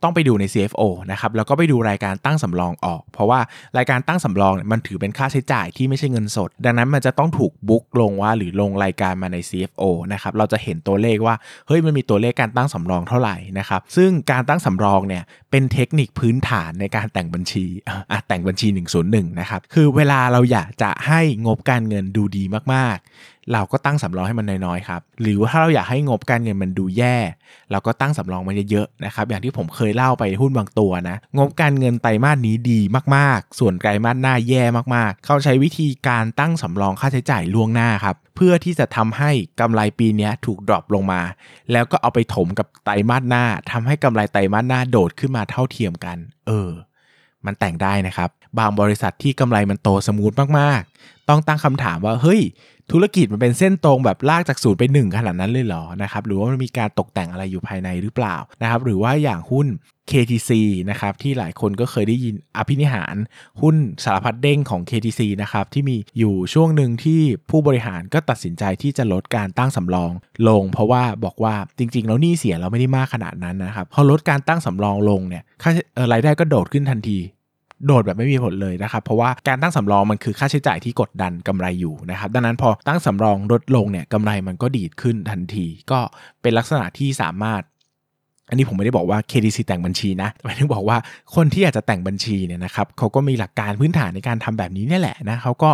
[0.03, 3.41] ต้องไปดูใน CFO นะครับแล้วก็ไปดูรายการตั้งสำรองออก เพราะว่า
[3.79, 11.35] รายการตั้งสำรองมันถือเป็นค่าใช้จ่ายที่ไม่ใช่เงินสด ดังนั้นมันจะต้องถูกบุ๊กลงว่าหรือลงรายการมาใน CFO นะครับเราจะเห็นตัวเลขว่า
[11.67, 17.65] เฮ้ยมันมีตัวเลขการตั้งสำรองเท่าไหร่นะครับซึ่งการตั้งสำรองเนี่ยเป็นเทคนิคพื้นฐานในการแต่งบัญชี
[18.11, 18.69] อะแต่งบัญชี
[19.05, 23.09] 101นะครับคือเวลาเราอยากจะให้งบการเงินดูดีมากๆ
[23.53, 27.17] เราก็ตั้งสำรองให้มันน้อยๆครับ หรือว่าถ้าเราอยากให้งบการเงินมันดูแย่
[27.71, 32.81] เราก็ตั้งสำรองมันเยอะๆนะครับ อย่างที่ผมเคยเล่าไปหุ้นบางตัวนะ งบการเงินไตรมาสนี้ดี
[33.17, 34.63] มากๆ ส่วนไตรมาสหน้าแย่
[34.95, 39.31] มากๆ เขาใช้วิธีการตั้งสำรองค่าใช้จ่ายล่วงหน้าครับ เพื่อที่จะทำให้
[39.61, 41.21] กำไรปีนี้ถูก drop ลงมา
[41.73, 46.71] แล้วก็เอาไปถมกับไตรมาสหน้าทำให้กำไรไตรมาสหน้าโดดขึ้นมาเท่าเทียมกัน เออ
[47.47, 52.41] มันแต่งได้นะครับ บางบริษัทที่กำไรมันโต smooth มากๆ ต้องตั้งคำถามว่าเฮ้ย
[52.93, 59.67] ธุรกิจมันเป็นเส้นตรงแบบลากจากศูนย์ไปหนึ่งขนาดนั้นเลยเหรอนะครับหรือว่ามันมีการตกแต่งอะไรอยู่ภายในหรือเปล่านะครับหรือว่าอย่างหุ้น
[60.11, 60.51] KTC
[60.91, 63.17] นะครับที่หลายคนก็เคยได้ยินอภินิหาร
[63.61, 67.21] หุ้นสารพัดเด้งของ KTC นะครับที่มีอยู่ช่วงหนึ่งที่
[67.51, 70.11] ผู้บริหารก็ตัดสินใจที่จะลดการตั้งสำรอง
[70.49, 75.71] ลง เพราะว่าบอกว่าจริง ๆ แล้วหนี้เสียเราไม่ได้มากขนาดนั้นนะครับพอลดการตั้งสำรองลงเนี่ยค่า
[76.13, 77.19] รายได้ก็โดดขึ้นทันที
[77.87, 86.01] โดดแบบไม่มีผลเลยนะครับ เพราะว่าการตั้งสำรองมันคือค่าใช้จ่ายที่กดดันกำไรอยู่นะครับ ดังนั้นพอตั้งสำรองลดลงเนี่ยกำไรมันก็ดีดขึ้นทันที ก็
[86.43, 87.63] เป็นลักษณะที่สามารถ
[88.49, 90.99] อันนี้ผมไม่ได้บอกว่า KDC แต่งบัญชีนะหมายถึงบอกว่า
[91.35, 95.71] คนที่อยากจะแต่งบัญชีเนี่ยนะครับเขาก็มีหลักการพื้นฐานในการทำแบบนี้นี่แหละนะเขาก็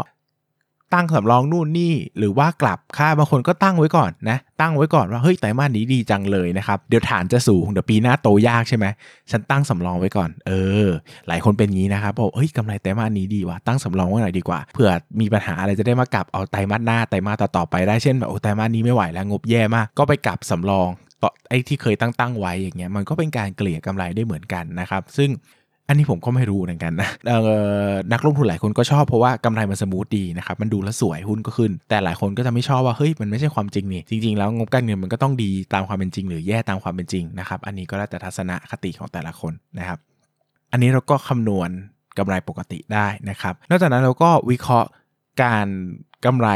[0.92, 8.86] ตั้งสำรองนู่นนี่ หรือว่ากลับค่าบางคนก็ตั้งไว้ก่อนนะ ตั้งไว้ก่อนว่าเฮ้ยไตรมาสนี้ดีจังเลยนะครับ เดี๋ยวฐานจะสูงเดี๋ยวปีหน้าโตยากใช่ไหม
[9.30, 10.52] ฉันตั้งสำรองไว้ก่อน เอ
[10.86, 10.88] อ
[11.28, 20.88] หลายคนเป็นงี้นะครับบอกเฮ้ยกำไรไตรมาสนี้ดีว่ะตั้งสำรองไว้หน่อยดีกว่าเผื่อมีปัญหาอะไรจะได้มากลับเอาไตรมาสหน้าไตรมาสต่อๆไปได้เช่นแบบโอ้ไตรมาสนี้ไม่ไหวแล้วงบแย่มากก็ไปกลับสำรอง
[21.48, 25.30] ไอ้ที่เคยตั้งตั้งไว้อย่างเงี้ยมันก็เป็นการเกลี่ยกำไรได้เหมือนกันนะครับ ซึ่ง
[25.88, 27.10] อันนี้ผมก็ไม่รู้เหมือนกันนะ
[28.12, 39.98] นักลงทุนหลายคนก็ชอบเพราะว่ากำไรมันสมูทดีนะครับมันดูแล้วสวยหุ้นก็ขึ้น แต่หลายคนก็จะไม่ชอบว่าเฮ้ยมันไม่ใช่ความจริงนี่จริงๆแล้วงบการเงินมันก็ต้องดีตามความเป็นจริง หรือแย่ตามความเป็นจริงนะครับอันนี้ก็แล้วแต่ทัศนคติของแต่ละคนนะครับ
[40.72, 41.70] อันนี้เราก็คำนวณ
[42.18, 44.88] กำไรปกติได้นะครับนอกจากนั้นเราก็วิเคราะห์
[45.42, 45.66] การ
[46.24, 46.48] กำไร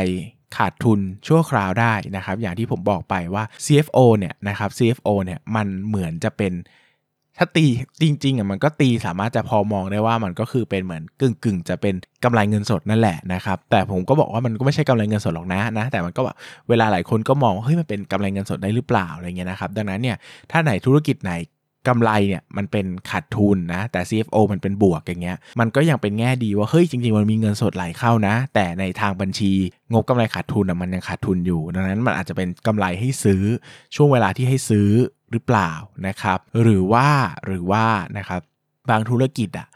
[0.57, 6.53] ขาดทุนชั่วคราวได้นะครับ อย่างที่ผมบอกไปว่า CFO เนี่ยนะครับ CFO เนี่ยมันเหมือนจะเป็น
[7.39, 7.67] ถ้าตี
[8.03, 16.37] จริงๆอะมันก็ตีสามารถจะพอมองได้ว่ามันก็คือเป็นเหมือนกึ่งกึ่งๆจะเป็นกำไรเงินสดนั่นแหละนะครับแต่ผมก็บอกว่ามันก็ไม่ใช่กำไรเงินสดหรอกนะนะ แต่มันก็แบบ
[16.69, 20.17] เวลาหลายคนก็มองว่าเฮ้ยมันเป็นกำไรเงินสดได้หรือเปล่าอะไรเงี้ยนะครับดังนั้นเนี่ย
[20.51, 21.33] ถ้าไหนธุรกิจไหน
[21.89, 29.53] กำไรเนี่ยมันเป็นขาดทุนนะแต่ CFO มันเป็นบวกอย่างเงี้ยมันก็ยังเป็นแง่ดีว่าเฮ้ยจริง ๆ มันมีเงินสดไหลเข้านะ แต่ในทางบัญชี
[29.93, 33.43] งบกำไรขาดทุนอะมันยังขาดทุนอยู่ ดังนั้นมันอาจจะเป็นกำไรให้ซื้อ
[33.95, 34.89] ช่วงเวลาที่ให้ซื้อ
[35.31, 35.71] หรือเปล่า
[36.07, 37.09] นะครับ หรือว่า
[37.47, 37.85] หรือว่า
[38.19, 38.41] นะครับ
[38.91, 39.69] บางธุรกิจอะ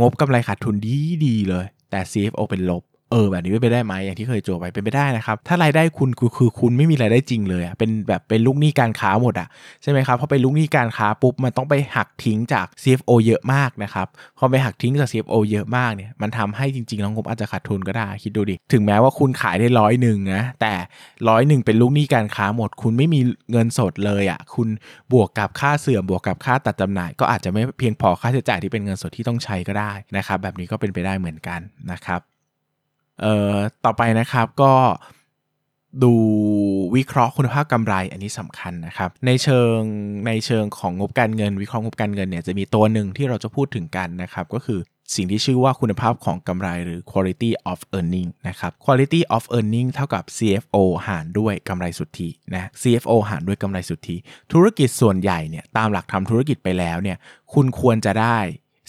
[0.00, 9.48] งบกำไรขาดทุนดีดีเลย แต่ CFO เป็นลบ เออแบบนี้เป็นไปได้ไหมอย่างที่เคยโจไปเป็นไปได้นะครับ ถ้ารายได้คุณคือคือคุณไม่มีรายได้จริงเลยอะเป็นแบบเป็นลูกหนี้การค้าหมดอะ
[9.82, 14.06] ใช่ไหมครับพอเป็นลูกหนี้การค้าปุ๊บมันต้องไปหักทิ้งจาก CFO เยอะมากนะครับ
[14.38, 20.72] พอไปหักทิ้งจาก CFO เยอะมากเนี่ยมันทำให้จริงๆแล้วงบอาจจะขาดทุนก็ได้คิดดูดิถึงแม้ว่าคุณขายได้ร้อยหนึ่งนะแต่
[21.28, 23.20] ร้อยหนึ่งเป็นลูกหนี้การค้าหมด คุณไม่มี
[23.50, 24.68] เงินสดเลยอะคุณ
[25.12, 31.60] บวกกับค่าเสื่อมบวกกับค่าตัดจำหน่าย ก็อาจจะไม่เพียงพอค่าใช้จ่ายที่เป็นเงินสดที่ต้องใช้ก็ได้นะครับแบบนี้ก็เป็นไปได้เหมือนกัน
[31.92, 32.29] นะครับ
[33.20, 34.72] เอ่อต่อไปนะครับก็
[36.04, 36.12] ดู
[36.96, 39.78] วิเคราะห์คุณภาพกำไรอันนี้สำคัญนะครับ ในเชิง
[40.26, 44.80] ในเชิงของงบการเงิน วิเคราะห์งบการเงินเนี่ยจะมีตัวหนึ่งที่เราจะพูดถึงกันนะครับ ก็คือ
[45.14, 50.76] สิ่งที่ชื่อว่าคุณภาพของกำไรหรือ quality of earning นะครับ quality of earning เท่ากับ CFO
[51.08, 54.16] หารด้วยกำไรสุทธินะ CFO หารด้วยกำไรสุทธิ
[54.52, 57.16] ธุรกิจส่วนใหญ่เนี่ยตามหลักทำธุรกิจไปแล้วเนี่ย
[57.54, 58.38] คุณควรจะได้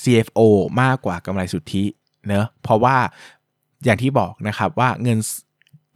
[0.04, 0.39] CFO
[0.82, 1.84] มากกว่ากำไรสุทธิ
[2.28, 2.98] เนอะเพราะว่า
[3.86, 5.20] อย่างที่บอกนะครับว่าเงิน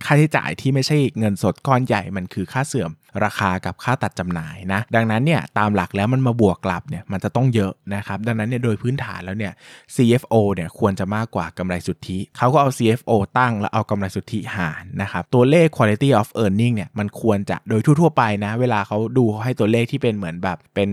[0.05, 2.91] ค่าใช้จ่ายที่ไม่ใช่เงินสดก้อนใหญ่มันคือค่าเสื่อม
[3.23, 9.53] ราคากับค่าตัดจำหน่ายนะดังนั้นเนี่ยตามหลักแล้วมันมาบวกกลับเนี่ยมันจะต้องเยอะนะครับดังนั้นเนี่ยโดยพื้นฐานแล้วเนี่ย
[9.95, 20.89] CFO เนี่ยควรจะมากกว่ากำไรสุทธิเขาก็เอา CFO ตั้งแล้วเอากำไรสุทธิหารนะครับตัวเลข quality of earning เนี่ยมันควรจะโดยทั่วๆไปนะเวลาเขาดูเขาให้ตัวเลขที่เป็นเหมือนแบบเป็น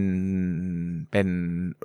[1.12, 1.28] เป็น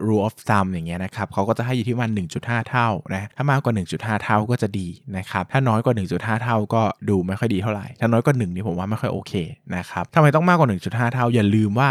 [0.07, 9.33] rule of thumb อย่างเงี้ยนะครับเขาก็จะให้อยู่ที่ประมาณ1.5 เท่านะถ้ามากกว่า 1.5 เท่าก็จะดีนะครับถ้าน้อยกว่า 1.5 เท่าก็ดูไม่ค่อยดีเท่าไหร่ถ้าน้อยกว่า1นี่ผมว่าไม่ค่อยโอเค
[9.75, 11.89] นะครับทำไมมต้องมากกว่า 1.5 เท่า อย่าลืมว่า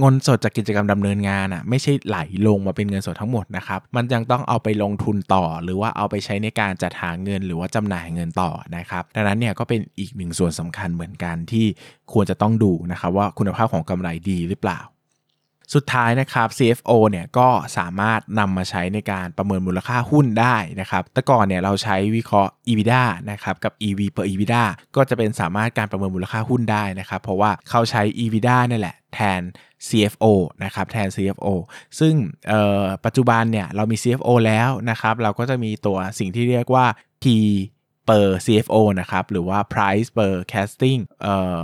[0.00, 11.66] เงินสดจากกิจกรรมดำเนินงานอะไม่ใช่ไหลลงมาเป็นเงินสดทั้งหมดนะครับ มันยังต้องเอาไปลงทุนต่อ หรือว่าเอาไปใช้ในการจัดหาเงินหรือว่าจำหน่ายเงินต่อนะครับดังนั้นเนี่ยก็เป็นอีกหนึ่งส่วนสำคัญเหมือนกันที่
[12.12, 14.80] ควรจะต้องดูนะครับว่าคุณภาพของกำไรดีหรือเปล่า
[15.74, 17.48] สุดท้ายนะครับ CFO เนี่ยก็
[17.78, 24.64] สามารถนำมาใช้ในการประเมินมูลค่าหุ้นได้นะครับ แต่ก่อนเนี่ยเราใช้วิเคราะห์ EBITDA นะครับกับ EV per EBITDA
[24.96, 29.40] ก็จะเป็นสามารถการประเมินมูลค่าหุ้นได้นะครับ เพราะว่าเขาใช้ EBITDA นี่แหละแทน
[29.88, 30.24] CFO
[30.64, 31.48] นะครับแทน CFO
[31.98, 32.14] ซึ่ง
[33.04, 36.86] ปัจจุบันเนี่ยเรามี CFO แล้วนะครับ เราก็จะมีตัวสิ่งที่เรียกว่า
[37.22, 37.24] P
[38.08, 41.58] per CFO นะครับ หรือว่า price per casting เอ่อ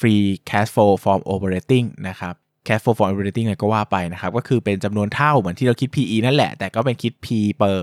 [0.00, 2.34] free cash flow from operating นะครับ
[2.66, 7.26] cash flow from operating อะไรก็ว่าไปนะครับ ก็คือเป็นจำนวนเท่าเหมือนที่เราคิด PE นั่นแหละ แต่ก็เป็นคิด P
[7.60, 7.78] per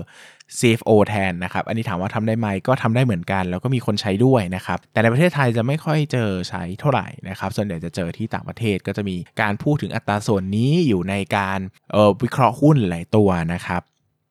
[0.58, 11.58] CFO แทนนะครับ อันนี้ถามว่าทำได้ไหมก็ทำได้เหมือนกัน แล้วก็มีคนใช้ด้วยนะครับ แต่ในประเทศไทยจะไม่ค่อยเจอใช้เท่าไหร่นะครับ ส่วนใหญ่จะเจอที่ต่างประเทศก็จะมีการพูดถึงอัตราส่วนนี้อยู่ในการ
[11.94, 13.82] ออวิเคราะห์หุ้นหลายตัวนะครับ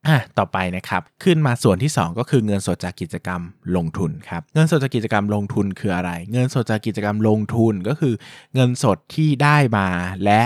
[0.08, 3.42] อะต่อไปนะครับ ขึ้นมาส่วนที่ 2 ก็คือเงินสดจากกิจกรรม
[3.76, 8.14] ลงทุนครับ เงินสดจากกิจกรรมลงทุนคืออะไร เงินสดจากกิจกรรมลงทุนก็คือ
[8.54, 9.88] เงินสดที่ได้มา
[10.26, 10.42] และ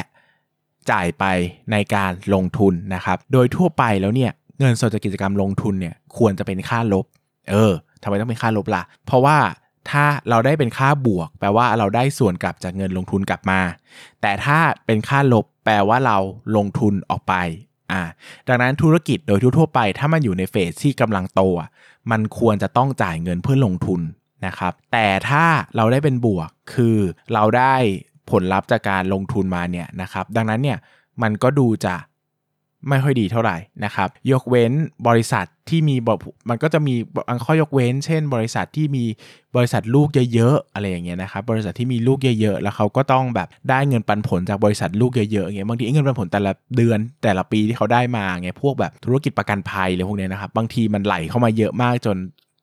[0.92, 1.26] จ่ายไป
[1.72, 7.06] ในการลงทุนนะครับ โดยทั่วไปแล้วเนี่ยเงินสดจากกิจกรรมลงทุนเนี่ยควรจะเป็นค่าลบ
[7.52, 9.38] เออทำไมต้องเป็นค่าลบล่ะ เพราะว่า
[9.90, 13.60] ถ้าเราได้เป็นค่าบวก แปลว่าเราได้ส่วนกลับจากเงินลงทุนกลับมา
[14.22, 16.18] แต่ถ้าเป็นค่าลบแปลว่าเรา
[16.58, 17.34] ลงทุนออกไป
[17.92, 18.02] อ่า
[18.48, 21.42] ดังนั้นธุรกิจโดยทั่วไป ถ้ามันอยู่ในเฟสที่กำลังโต
[22.12, 24.02] มันควรจะต้องจ่ายเงินเพื่อลงทุน
[24.46, 25.46] นะครับ แต่ถ้า
[25.76, 26.98] เราได้เป็นบวกคือ
[27.34, 27.76] เราได้
[28.30, 30.78] ผลลัพธ์จากการลงทุนมาเนี่ยนะครับ ดังนั้นเนี่ย
[31.22, 31.96] มันก็ดูจะ
[32.90, 34.72] ไม่ค่อยดีเท่าไหร่นะครับ ยกเว้น
[35.08, 35.96] บริษัทที่มี
[36.50, 36.96] มันก็จะมี
[37.28, 39.04] บางข้อยกเว้น เช่น บริษัทที่มี
[39.56, 52.18] บริษัทลูกเยอะๆอะไรอย่างเงี้ยนะครับบริษัทที่มีลูกเยอะๆ แล้วเขาก็ต้องแบบได้เงินปันผลจากบริษัทลูกเยอะๆอย่างเงี้ยบางทีเงินปันผลแต่ละเดือนแต่ละปีที่เขาได้มาเงี้ยพวกแบบธุรกิจประกันภัยอะไรพวกเนี้ยนะครับบางทีมันไหลเข้ามาเยอะมากจน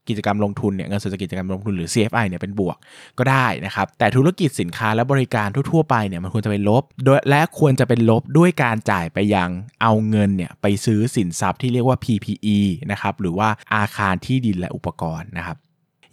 [0.09, 2.77] กิจกรรมลงทุนเนี่ยเงินสดจากกิจกรรมลงทุนหรือ CFI เนี่ยเป็นบวก
[3.19, 9.51] ก็ได้นะครับแต่ธุรกิจสินค้าและบริการทั่วๆไปเนี่ยมันควรจะเป็นลบโดยและควรจะเป็นลบด้วยการจ่ายไปยัง
[9.83, 12.59] เอาเงินเนี่ยไปซื้อสินทรัพย์ที่เรียกว่า PPE
[12.91, 15.57] นะครับหรือว่าอาคารที่ดินและอุปกรณ์นะครับ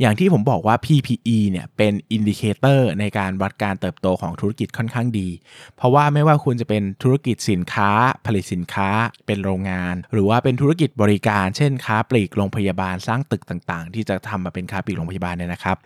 [0.02, 5.30] อย่างที่ผมบอกว่า PPE เนี่ยเป็น indicator ในการวัดการเติบโตของธุรกิจค่อนข้างดี
[5.78, 7.90] เพราะว่าไม่ว่าคุณจะเป็นธุรกิจสินค้า
[8.26, 8.90] ผลิตสินค้า
[9.26, 15.78] เป็นโรงงาน หรือว่าเป็นธุรกิจบริการ เช่นค้าปลีกโรงพยาบาลสร้างตึกต่างๆ ที่จะทำมาเป็นค้าปลีกโรงพยาบาลเนี่ยนะครับ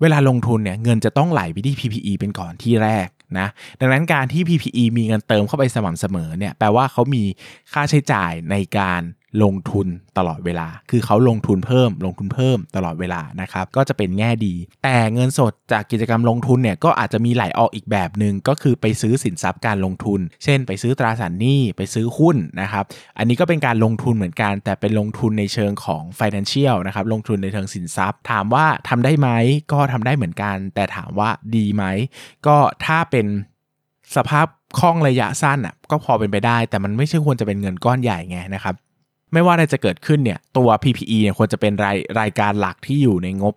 [0.00, 3.08] เวลาลงทุนเนี่ยเงินจะต้องไหลไปที่ PPE เป็นก่อนที่แรก
[3.38, 3.48] นะ
[3.80, 7.24] ดังนั้นการที่ PPE มีเงินเติมเข้าไปสม่ำเสมอเนี่ยแปลว่าเขามี
[7.72, 9.02] ค่าใช้จ่ายในการ
[9.42, 9.86] ลงทุน
[10.18, 22.84] ตลอดเวลา คือเขาลงทุนเพิ่ม ลงทุนเพิ่มตลอดเวลานะครับ ก็จะเป็นแง่ดี แต่เงินสดจากกิจกรรมลงทุนเนี่ยก็อาจจะมีไหลออกอีกแบบหนึ่งก็คือไปซื้อสินทรัพย์การลงทุน เช่น ไปซื้อตราสารหนี้ไปซื้อหุ้นนะครับ
[23.18, 29.28] อันนี้ก็เป็นการลงทุนเหมือนกัน แต่เป็นลงทุนในเชิงของ financial นะครับ ลงทุนในเชิงสินทรัพย์ ถามว่าทำได้ไหม
[29.72, 31.84] ก็ทำได้เหมือนกัน แต่ถามว่าดีไหม
[32.46, 33.26] ก็ถ้าเป็น
[34.16, 34.46] สภาพ
[34.80, 38.74] คล่องระยะสั้นอะก็พอเป็นไปได้ แต่มันไม่ใช่ควรจะเป็นเงินก้อนใหญ่ไงนะครับ
[39.32, 43.54] ไม่ว่าอะไรจะเกิดขึ้นเนี่ยตัว PPE เนี่ยควรจะเป็นรายรายการหลักที่อยู่ในงบ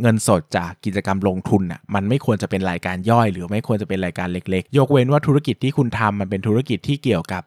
[0.00, 7.42] เงินสดจากกิจกรรมลงทุนอะมันไม่ควรจะเป็นรายการย่อย หรือไม่ควรจะเป็นรายการเล็กๆ ยกเว้นว่าธุรกิจที่คุณทำมันเป็นธุรกิจที่เกี่ยวกับ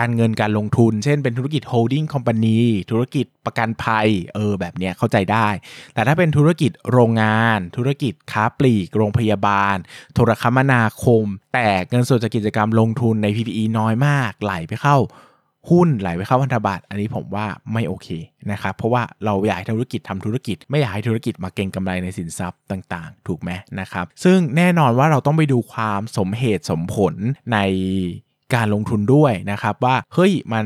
[0.00, 5.48] การเงินการลงทุน เช่นเป็นธุรกิจ holding company ธุรกิจประกันภัยเออแบบเนี้ยเข้าใจได้
[5.94, 9.76] แต่ถ้าเป็นธุรกิจโรงงาน ธุรกิจค้าปลีก โรงพยาบาล
[10.14, 14.96] โทรคมนาคม แต่เงินสดจากกิจกรรมลงทุนใน PPE น้อยมากไหลไปเข้า
[15.70, 18.08] หุ้นไหลไปเข้าพันธบัตรอันนี้ผมว่าไม่โอเค
[18.52, 23.50] นะครับเพราะว่าเราอยากให้ธุรกิจทำธุรกิจ ไม่อยากให้ธุรกิจมาเก็งกำไรในสินทรัพย์ต่าง ๆ ถูกไหม
[23.80, 27.14] นะครับซึ่งแน่นอนว่าเราต้องไปดูความสมเหตุสมผล
[27.52, 27.58] ใน
[28.54, 30.64] การลงทุนด้วยนะครับว่าเฮ้ยมัน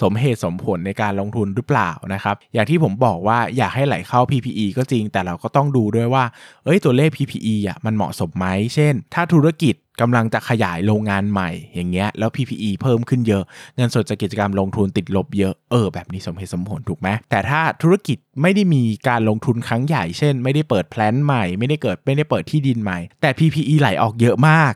[0.00, 6.24] สมเหตุสมผลในการลงทุนหรือเปล่านะครับอย่างที่ผมบอกว่าอยากให้ไหลเข้า PPE ก็จริง แต่เราก็ต้องดูด้วยว่า
[6.64, 13.44] เอ้ยตัวเลข PPE อะมันเหมาะสมไหมเช่น ถ้าธุรกิจกำลังจะขยายโรงงานใหม่อย่างเงี้ยแล้ว PPE เพิ่มขึ้นเยอะ
[13.76, 24.72] เงินสดจากกิจกรรมลงทุนติดลบเยอะเออแบบนี้สมเหตุสมผลถูกไหมแต่ถ้าธุรกิจไม่ได้มีการลงทุนครั้งใหญ่เช่น ไม่ได้เปิดแพลนใหม่ไม่ได้เกิดไม่ได้เปิดที่ดินใหม่แต่ PPE ไหลออกเยอะมาก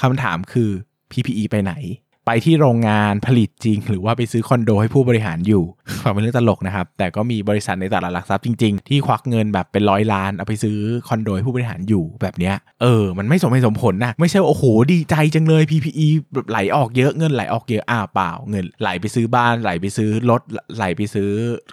[0.00, 0.70] คำถามคือ
[1.12, 1.72] PPE ไปไหน
[2.26, 5.64] ไปที่โรงงานผลิตจริง หรือว่าไปซื้อคอนโดให้ผู้บริหารอยู่
[6.02, 10.76] ฟังเป็นเรื่องตลกนะครับ แต่ก็มีบริษัทในตลาดหลักทรัพย์จริง ๆ ที่ควักเงินแบบเป็นร้อยล้านเอาไปซื้อ
[11.08, 20.40] คอนโดให้ผู้บริหารอยู่แบบเนี้ยเออ มันไม่สมเหตุสมผลนะ ไม่ใช่โอ้โหดีใจจังเลย PPE แบบไหลออกเยอะเงินไหลออกเยอะอ้าเปล่าเงิน ไหลไปซื้อบ้านไหลไปซื้อรถ
[20.76, 21.28] ไหลไปซื้อ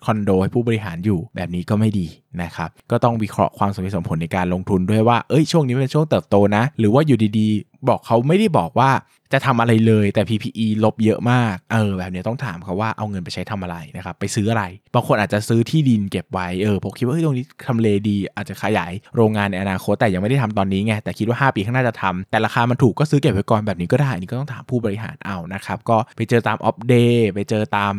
[0.05, 2.07] คอนโดให้ผู้บริหารอยู่ แบบนี้ก็ไม่ดี
[2.41, 8.91] นะครับก็ต้องวิเคราะห์ความสมเหตุสมผลในการลงทุนด้วยว่าเอ้ยช่วงนี้เป็นช่วงเติบโตนะ หรือว่าอยู่ดีๆ บอกเขาไม่ได้บอกว่า
[9.33, 14.63] จะทำอะไรเลยแต่ PPE ลบเยอะมาก เออแบบนี้ต้องถามเขาว่าเอาเงินไปใช้ทำอะไรนะครับ ไปซื้ออะไร
[14.93, 27.93] บางคนอาจจะซื้อที่ดินเก็บไว้ เออผมคิดว่าเฮ้ยตรงนี้ทำเลดี อาจจะขยายโรงงานในอนาคตแต่ยังไม่ได้ทำตอนนี้ไง แต่คิดว่า 5 ปีข้างหน้าจะทำแต่ราคามันถูกก็ซื้อเก็บไว้ก่อนแบบนี้ก็ได้ นี่ก็ต้องถามผู้บริหารเอานะครับ ก็ไปเจอตาม Opp Day ไปเจอตาม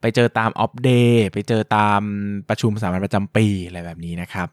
[0.00, 2.00] ไปเจอตาม Opp Day ไปเจอตาม
[2.48, 4.48] ประชุมสามัญประจำปีอะไรแบบนี้นะครับ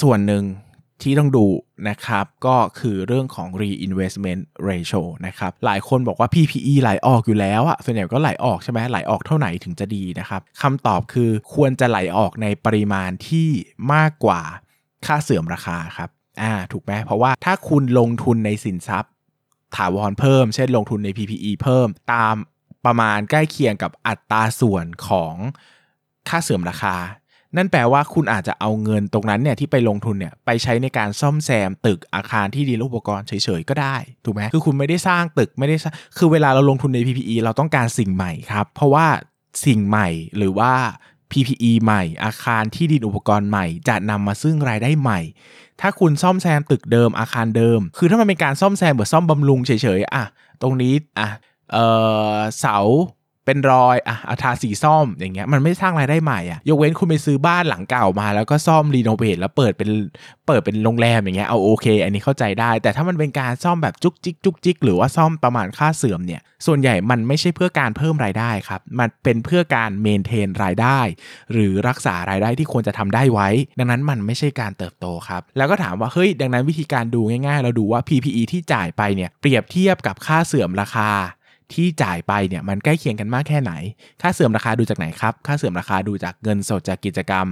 [0.00, 0.42] ส่วนหนึ่ง
[1.02, 1.46] ที่ต้องดู
[1.88, 13.48] นะครับ ก็คือเรื่องของ reinvestment ratio นะครับ หลายคนบอกว่า PPE ไหลออกอยู่แล้วอะส่วนใหญ่ก็ไหลออกใช่ไหมไหลออกเท่าไหร่ถึงจะดีนะครับคำตอบคือควรจะไหลออกในปริมาณที่
[13.92, 14.40] มากกว่า
[15.06, 16.10] ค่าเสื่อมราคาครับ
[16.42, 19.12] อ่าถูกไหมเพราะว่าถ้าคุณลงทุนในสินทรัพย์
[19.76, 22.34] ถาวรเพิ่ม เช่นลงทุนใน PPE เพิ่ม ตาม
[22.86, 25.34] ประมาณใกล้เคียงกับอัตราส่วนของ
[26.28, 26.94] ค่าเสื่อมราคา
[27.56, 39.06] นั่นแปลว่าคุณอาจจะเอาเงินตรงนั้นเนี่ยที่ไปลงทุนเนี่ยไปใช้ในการซ่อมแซมตึกอาคารที่ดินและอุปกรณ์เฉยๆก็ได้ถูกไหมคือคุณไม่ได้สร้างตึกไม่ได้สร้คือเวลาเราลงทุนใน PPE เราต้องการสิ่งใหม่ครับ เพราะว่า
[39.64, 40.72] สิ่งใหม่หรือว่า
[41.32, 45.20] PPE ใหม่ อาคารที่ดินอุปกรณ์ใหม่ จะนำมาซึ่งรายได้ใหม่
[45.80, 50.24] ถ้าคุณซ่อมแซมตึกเดิมอาคารเดิม คือถ้ามันเป็นการซ่อมแซมเหมือนซ่อมบำรุงเฉยๆอะ
[50.62, 51.28] ตรงนี้อะ
[51.72, 51.78] เอ
[52.34, 52.78] อเสา
[53.46, 59.90] เป็นรอยอะอาทาสีซ่อมอย่างเงี้ยมันไม่สร้างรายได้ใหม่อะยกเว้นคุณไปซื้อบ้านหลังเก่ามา แล้วก็ซ่อมรีโนเวทแล้วเปิดเป็น
[60.46, 71.00] เปิดเป็นโรงแรมอย่างเงี้ยเอาโอเค อันนี้เข้าใจได้ แต่ถ้ามันเป็นการซ่อมแบบจุกจิกจุกจิกหรือว่าซ่อมประมาณค่าเสื่อมเนี่ยส่วนใหญ่มันไม่ใช่เพื่อการเพิ่มรายได้ครับมันเป็นเพื่อการเมนเทนรายได้
[71.52, 73.48] หรือรักษารายได้ที่ควรจะทำได้ไว้
[73.78, 81.10] ดังนั้นมันไม่ใช่การเติบโตครับแล้วก็ถามว่าเฮ้ยดังนั้นวิธีการดูง่าย ๆ เราดูว่า PPE ที่จ่ายไปเนี่ยเปรียบเทียบกับค่าเสื่อมราคา
[81.74, 83.72] ที่จ่ายไปเนี่ยมันใกล้เคียงกันมากแค่ไหน
[84.22, 87.48] ค่าเสื่อมราคาดูจากไหนครับ ค่าเสื่อมราคาดูจากเงินสดจากกิจกรรม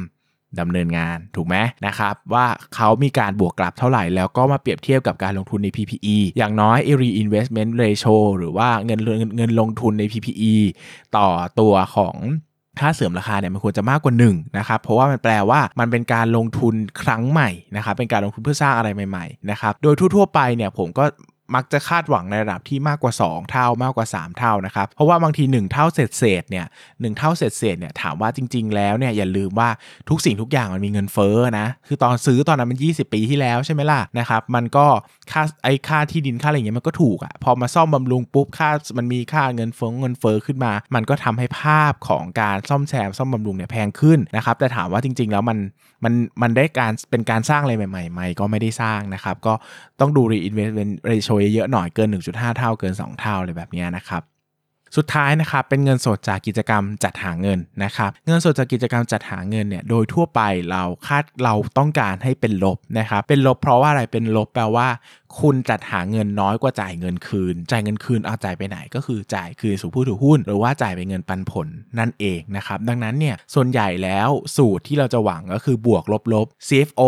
[0.61, 10.55] ดำเนินงานถูกไหมนะครับ ว่าเขามีการบวกกลับเท่าไหร่ แล้วก็มาเปรียบเทียบกับการลงทุนใน PPE อย่างน้อย reinvestment ratio หรือว่าเงินเงินเงินลงทุนใน PPE
[11.17, 11.29] ต่อ
[11.61, 12.17] ตัวของ
[12.81, 21.05] ค่าเสื่อมราคาเนี่ยมันควรจะมากกว่า1นะครับเพราะว่ามันแปลว่ามันเป็นการลงทุนครั้งใหม่นะครับเป็นการลงทุนเพื่อสร้างอะไรใหม่ๆนะครับโดยทั่วๆไปเนี่ยผมก็
[21.55, 26.67] มักจะคาดหวังในระดับที่มากกว่า 2 เท่ามากกว่า 3 เท่านะครับ เพราะว่าบางที 1 เท่าเศษเศษเนี่ย
[27.01, 29.69] หเท่าเศษเศษเนี่ยถามว่าจริง ๆ แล้วเนี่ยอย่าลืมว่า
[30.09, 34.87] ทุกสิ่งทุกอย่างมันมีเงินเฟ้อนะ คือตอนซื้อตอนนั้นมัน 20 ปีที่แล้วใช่ไหมล่ะนะครับ มันก็
[35.33, 45.59] ค่าไอ้ค่าที่ดินค่าอะไรเงี้ยมันก็ถูกอะ่ะพอมาซ่อมบำรุงปุ๊บค่ามันมีค่าเงินเฟ้อเงินเฟ้อขึ้นมา มันก็ทำให้ภาพของการซ่อมแซมซ่อมบำรุงเนี่ยแพงขึ้นนะครับแต่ถามว่าจริง ๆ แล้วมัน
[46.05, 49.53] มันมันได้การเป็นการสร้างอะไรใหม่ๆไหมก็ไม่ได้สร้างนะครับก็
[50.01, 54.25] ต้องดู reinvestment ratio เยอะๆหน่อยเกิน 1.5 เท่าเกิน 2 เท่าเลยแบบนี้นะครับ
[54.97, 64.89] สุดท้ายนะครับเป็นเงินสดจากกิจกรรมจัดหาเงินนะครับเงินสดจากกิจกรรมจัดหาเงินเนี่ยโดยทั่วไปเราคาดเราต้องการให้เป็นลบนะครับเป็นลบเพราะว่าอะไรเป็นลบแปลว่า
[65.41, 71.67] คุณจัดหาเงินน้อยกว่าจ่ายเงินคืน จ่ายเงินคืนเอาจ่ายไปไหน ก็คือจ่ายคืนสู่ผู้ถือหุ้น หรือว่าจ่ายเป็นเงินปันผล
[71.99, 77.03] นั่นเองนะครับดังนั้นเนี่ยส่วนใหญ่แล้วสูตรที่เราจะหวังก็คือบวกลบลบ CFO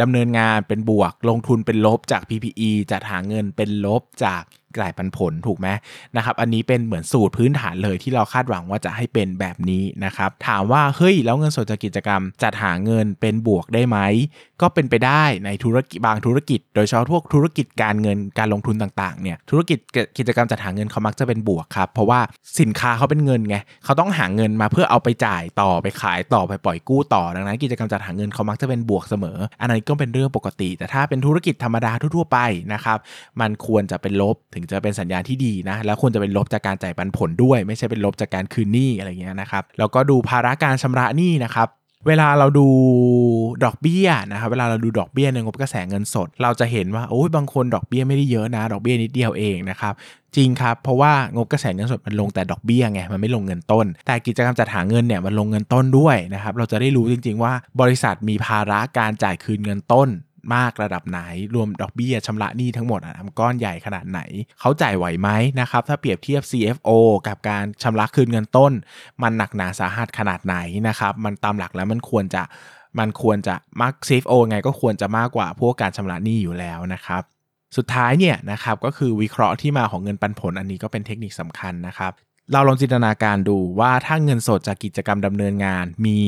[0.00, 4.42] ดำเนินงานเป็นบวก ลงทุนเป็นลบจาก PPE จัดหาเงินเป็นลบจาก
[4.80, 5.68] จ่ายปันผลถูกไหม
[6.16, 13.98] นะครับ อันนี้เป็นเหมือนสูตรพื้นฐานเลยที่เราคาดหวังว่าจะให้เป็นแบบนี้นะครับ ถามว่าเฮ้ยแล้วเงินสดจากกิจกรรม จัดหาเงินเป็นบวกได้ไหม
[14.62, 19.78] ก็เป็นไปได้ในธุรกิจบางธุรกิจ โดยเฉพาะพวกธุรกิจการเงินการลงทุนต่างๆเนี่ยธุรกิจ
[20.18, 22.20] กิจกรรมจัดหาเงินเขามักจะเป็นบวกครับเพราะว่า
[22.60, 32.38] สินค้าเขาเป็นเงินไงเขาต้องหาเงินมาเพื่อเอาไปจ่ายต่อไปขายต่อไปปล่อยกู้ต่อดังนั้นกิจกรรมจัดหาเงินเขามักจะเป็นบวกเสมอ อันนั้นก็เป็นเรื่องปกติ แต่ถ้าเป็นธุรกิจธรรมดาทั่วๆไป
[32.72, 32.98] นะครับ
[33.40, 41.68] มันควรจะเป็นลบถึงจะเป็นสัญญาณที่ดีนะ แล้วควรจะเป็นลบจากการจ่ายปันผลด้วย ไม่ใช่เป็นลบจากการคืนหนี้อะไรเงี้ยนะครับแล้วก็ดูภาระการชำระหนี้นะครับ
[42.06, 42.66] เวลาเราดู
[43.64, 49.94] ดอกเบี้ยนะครับเวลาเราดูดอกเบี้ยในงบกระแสเงินสด เราจะเห็นว่าโอ้ยบางคนดอกเบี้ยไม่ได้เยอะนะ ดอกเบี้ยนิดเดียวเองนะครับ
[50.36, 60.08] จริงครับ เพราะว่างบกระแสเงินสดมันลงแต่ดอกเบี้ยไงมันไม่ลงเงินต้น แต่กิจกรรมจัดหาเงินเนี่ยมันลงเงินต้นด้วยนะครับเราจะได้รู้จริง ๆ ว่าบริษัทมีภาระการจ่ายคืนเงินต้น
[60.54, 61.20] มากระดับไหน
[61.54, 64.20] รวมดอกเบี้ยชำระหนี้ทั้งหมดอะก้อนใหญ่ขนาดไหน
[64.60, 65.28] เขาจ่ายไหวไหม
[65.60, 66.90] นะครับถ้าเปรียบเทียบ CFO
[67.28, 68.72] กับการชำระคืนเงินต้น
[69.22, 70.56] มันหนักหนาสาหัสขนาดไหน
[70.88, 72.42] นะครับมันตามหลักแล้วมันควรจะ
[72.98, 77.22] มันควรจะมาก CFO ไงก็ควรจะมากกว่าพวกการชำระหนี้อยู่แล้วนะครับ
[77.76, 82.12] สุดท้ายเนี่ยนะครับก็คือวิเคราะห์ที่มาของเงินปันผลอันนี้ก็เป็นเทคนิคสำคัญนะครับ
[82.52, 86.18] เราลองจินตนาการดูว่าถ้าเงินสดจากกิจกรรมดำเนินงานมี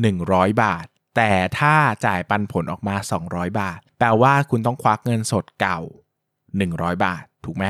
[0.00, 0.86] 100 บาท
[1.16, 1.74] แต่ถ้า
[2.06, 5.80] จ่ายปันผลออกมา 200 บาท แปลว่าคุณต้องควักเงินสดเก่า
[6.42, 7.66] 100 บาท ถูกไหม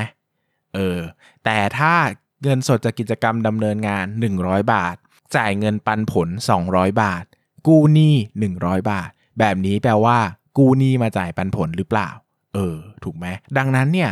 [0.74, 0.98] เออ
[1.44, 1.94] แต่ถ้า
[2.42, 4.06] เงินสดจากกิจกรรมดำเนินงาน
[4.38, 4.96] 100 บาท
[5.36, 6.28] จ่ายเงินปันผล
[6.64, 7.24] 200 บาท
[7.66, 8.14] กู้หนี้
[8.52, 10.18] 100 บาท แบบนี้แปลว่า
[10.58, 12.08] กู้หนี้มาจ่ายปันผลหรือเปล่า
[12.54, 14.10] เออ ถูกไหม ดังนั้นเนี่ย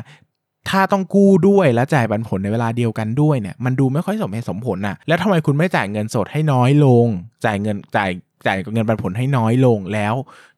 [0.69, 7.07] ถ้าต้องกู้ด้วยและจ่ายปันผลในเวลาเดียวกันด้วยเนี่ยมันดูไม่ค่อยสมเหตุสมผลน่ะแล้วทำไมคุณไม่จ่ายเงินสดให้น้อยลง
[7.45, 8.11] จ่ายเงินจ่าย
[8.47, 10.15] จ่ายเงินปันผลให้น้อยลงแล้ว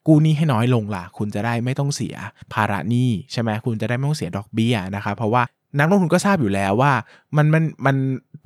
[0.07, 2.15] กู้หนี้ให้น้อยลงล่ะ คุณจะได้ไม่ต้องเสีย
[2.53, 5.43] ภาระหนี้ใช่ไหมคุณจะได้ไม่ต้องเสียดอกเบี้ยนะครับเพราะว่า
[5.79, 6.93] นักลงทุนก็ทราบอยู่แล้วว่า
[7.37, 7.97] มันมันมัน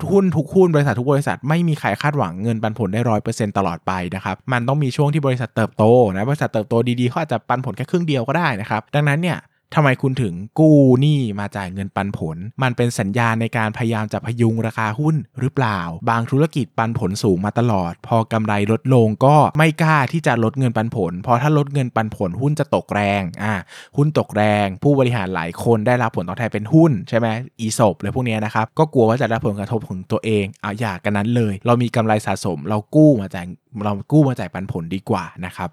[0.09, 5.83] หุ้นทุกหุ้นบริษัททุกบริษัทไม่มีใครคาดหวังเงินปันผลได้ร้อยเปอร์เซ็นต์ตลอดไปนะครับมันต้องมีช่วงที่บริษัทเติบโต
[6.15, 9.37] นะบริษัทเติบโตดีๆเขาอาจจะปันผลแค่ครึ่งเดียวก็ได้นะครับดังนั้นเนี่ย
[9.75, 23.53] ทำไมคุณถึงกู้หนี้มาจ่ายเงินปันผล มันเป็นสัญญาณในการพยายามจะพยุงราคาหุ้นหรือเปล่า บางธุรกิจปันผลสูงมาตลอด พอกำไรลดลงก็ไม่กล้าที่จะลดเงินปันผล เพราะถ้าลดเงินปันผลหุ้นจะตกแรงอ่า
[23.97, 27.27] หุ้นตกแรง ผู้บริหารหลายคนได้รับผลตอบแทนเป็นหุ้นใช่ไหม
[27.59, 33.45] อีสบเลยพวกนี้นะครับก็กลัวว่าจะได้ผลกระทบของตัวเองเอาอย่ากันนั้นเลย เรามีกำไรสะสม เรากู้มาจ่าย
[33.85, 35.69] เรากู้มาจ่ายปันผลดีกว่านะครับ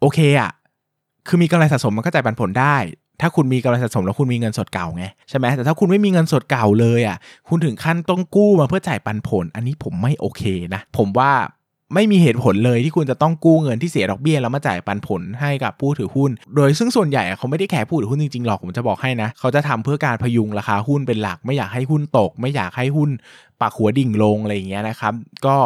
[0.00, 0.50] โอเคอะ
[1.26, 2.76] คือมีกำไรสะสมมันก็จ่ายปันผลได้
[3.20, 7.16] ถ้าคุณมีกำไรสะสมแล้วคุณมีเงินสดเก่าไงใช่ไหมแต่ถ้าคุณไม่มีเงินสดเก่าเลยอะ
[7.48, 10.42] คุณถึงขั้นต้องกู้มาเพื่อจ่ายปันผล อันนี้ผมไม่โอเค
[10.74, 11.32] นะผมว่า
[11.94, 23.10] ไม่มีเหตุผลเลยที่คุณจะต้องกู้เงินที่เสียดอกเบี้ยแล้วมาจ่ายปันผลให้กับผู้ถือหุ้น โดยซึ่งส่วนใหญ่เขาไม่ได้แคร์ผู้ถือหุ้นจริงๆหรอกผมจะบอกให้นะ เขาจะทำเพื่อการพยุงราคาหุ้นเป็นหลัก ไม่อยากให้หุ้นตก ไม่อยากให้หุ้น
[23.60, 25.14] ปักหัวดิ่งลงอะไรอย่างเงี้ยนะครับ
[25.46, 25.56] ก็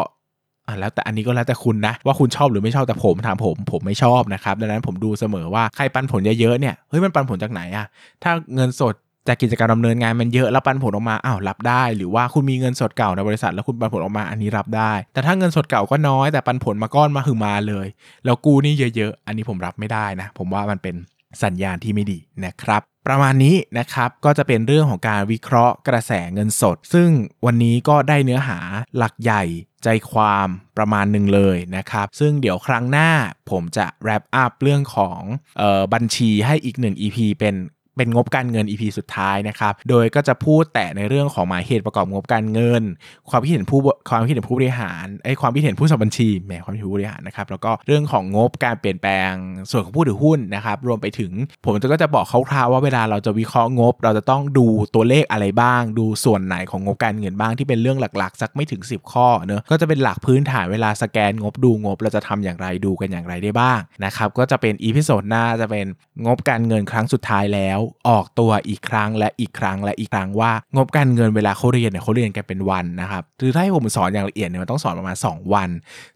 [0.67, 7.87] อะแล้วแต่อันนี้ก็แล้วแต่คุณนะ ว่าคุณชอบหรือไม่ชอบแต่ผมถามผมผมไม่ชอบนะครับดังนั้นผมดูเสมอว่าใครปันผลเยอะๆเนี่ยเฮ้ยมันปันผลจากไหนอะ
[8.23, 8.95] ถ้าเงินสด
[9.29, 17.87] จากกิจการดำเนินงานมันเยอะแล้วปันผลออกมาอ้าวรับได้ หรือว่าคุณมีเงินสดเก่าในบริษัทแล้วคุณปันผลออกมาอันนี้รับได้ แต่ถ้าเงินสดเก่าก็น้อยแต่ปันผลมาก้อนมาคือมาเลย
[18.25, 20.95] แล้วกูนี่เยอะๆ อันนี้ผมรับไม่ได้นะ ผมว่ามันเป็น
[21.43, 27.09] สัญญาณที่ไม่ดีนะครับ ประมาณนี้นะครับก็จะเป็นเรื่องของการวิเคราะห์กระแสเงินสด ซึ่ง
[27.47, 28.59] วันนี้ก็ได้เนื้อหา
[28.97, 29.43] หลักใหญ่
[29.85, 33.11] ใจความประมาณหนึ่งเลยนะครับ ซึ่งเดี๋ยวครั้งหน้า
[33.51, 35.21] ผมจะ wrap up เรื่องของ
[35.61, 37.55] ออบัญชีให้อีกหนึ่ง EP เป็น
[37.97, 42.83] เป็นงบการเงิน EP สุดท้ายนะครับ โดยก็จะพูดแต่ในเรื่องของหมายเหตุประกอบงบการเงิน
[43.31, 43.79] ความคิดเห็นผู้
[44.11, 49.33] ความคิดเห็นผู้บริหารไอ้ความคิดเห็นผู้สอบบัญชีแหมความคิดเห็นผู้บริหารนะครับแล้วก็เรื่องของงบการเปลี่ยนแปลง
[49.71, 51.33] ส่วนของผู้ถือหุ้นนะครับรวมไปถึง
[51.65, 65.87] ผมก็จะบอกคร่าวๆว่าเวลาเราจะวิเคราะห์งบ เราจะต้องดูตัวเลขอะไรบ้าง ดูส่วนไหนของงบการเงินบ้างที่เป็นเรื่องหลักๆ สักไม่ถึง 10 ข้อเนอะก็จะเป็นหลักพื้นฐานเวลาสแกนงบดูงบ เราจะทำอย่างไรดูกันอย่างไรได้บ้างนะครับก็จะเป็น episode หน้าจะเป็น
[66.27, 75.71] งบการเงินครั้งสุดท้ายแล้วออกตัวอีกครั้งและอีกครั้งและอีกครั้งว่างบการเงินเวลาเขาเรียนเนี่ยเขาเรียนกันเป็นวันนะครับคือถ้าให้ผมสอนอย่างละเอียดเนี่ยมันต้องสอนประมาณ 2 วัน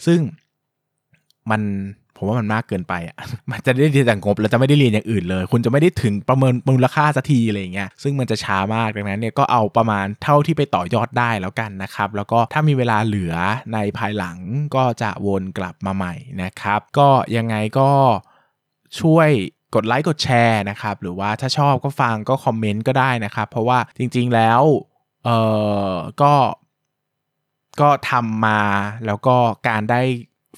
[0.06, 0.20] ซึ่ง
[1.50, 1.62] มัน
[2.20, 3.16] ผมว่ามันมากเกินไปอะ
[3.50, 13.34] มันจะได้เรียนแต่งบแล้วจะไม่ได้เรียนอย่างอื่นเลย คุณจะไม่ได้ถึงประเมินมูลค่าสักทีอะไรเงี้ย ซึ่งมันจะช้ามากดังนั้นเนี่ยก็เอาประมาณเท่าที่ไปต่อยอดได้แล้วกันนะครับ แล้วก็ถ้ามีเวลาเหลือ
[13.74, 14.36] ในภายหลัง
[14.76, 17.90] ก็จะวนกลับมาใหม่นะครับ ก็ยังไงก็
[19.00, 19.30] ช่วย
[19.74, 24.62] กดไลค์กดแชร์นะครับ หรือว่าถ้าชอบก็ฟังก็คอมเมนต์ก็ได้นะครับ เพราะว่าจริงๆแล้ว
[25.24, 25.30] เอ
[25.90, 26.34] อก็
[27.80, 28.60] ก็ทำมา
[29.06, 29.36] แล้วก็
[29.68, 30.02] การได้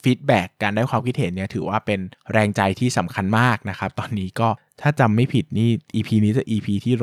[0.02, 2.00] ฟีดแบ็กการได้ความคิดเห็นเนี่ยถือว่าเป็น
[2.32, 4.48] แรงใจที่สำคัญมากนะครับ ตอนนี้ก็
[4.80, 6.94] ถ้าจำไม่ผิดนี่ EP นี้จะ EP ที่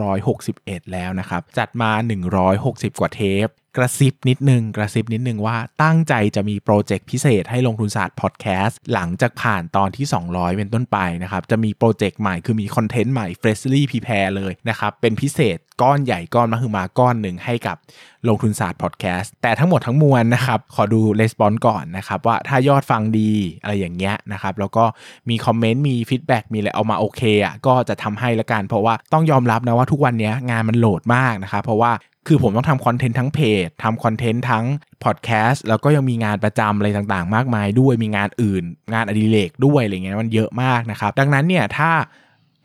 [0.41, 1.91] 161 แล้วนะครับ จัดมา
[2.45, 3.47] 160 กว่าเทป
[3.77, 17.77] กระซิบนิดนึงกระซิบนิดนึงว่าตั้งใจจะมีโปรเจกต์พิเศษให้ลงทุนศาสตร์พอดแคสต์หลังจากผ่านตอนที่ 200 เป็นต้นไปนะครับ จะมีโปรเจกต์ใหม่คือมีคอนเทนต์ใหม่ freshly prepare เลยนะครับ เป็นพิเศษก้อนใหญ่ก้อนมาคือมาก้อนหนึ่งให้กับ
[18.27, 24.85] ลงทุนศาสตร์พอดแคสต์แต่ทั้งหมดทั้งมวลนะครับ ขอดู respond ก่อนนะครับว่าถ้ายอดฟังดีอะไรอย่างเงี้ยนะครับ แล้วก็
[25.29, 31.91] มีคอมเมนต์มี feedback มีอะไรเอามาโอเคอะก็จะทำให้ละกัน เพราะว่าต้องยอมรับนะว่าทุกวันนี้งานมันโหลดมากนะครับ เพราะว่า
[32.27, 34.65] คือผมต้องทำคอนเทนต์ทั้งเพจทำคอนเทนต์ทั้ง
[35.03, 38.63] พอดแคสต์แล้วก็ยังมีงานประจำอะไรต่างๆ มากมายด้วยมีงานอื่น
[38.93, 41.91] งานอดิเรกด้วยอะไรเงี้ยมันเยอะมากนะครับ ดังนั้นเนี่ยถ้า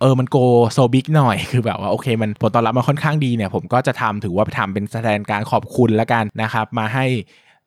[0.01, 0.37] เออ มัน go
[0.73, 7.05] so big หน่อย คือแบบว่า โอเค มันผลตอบรับมันค่อนข้างดีเนี่ย ผมก็จะทำถือว่าทำเป็นแสดงการขอบคุณแล้วกันนะครับ มาให้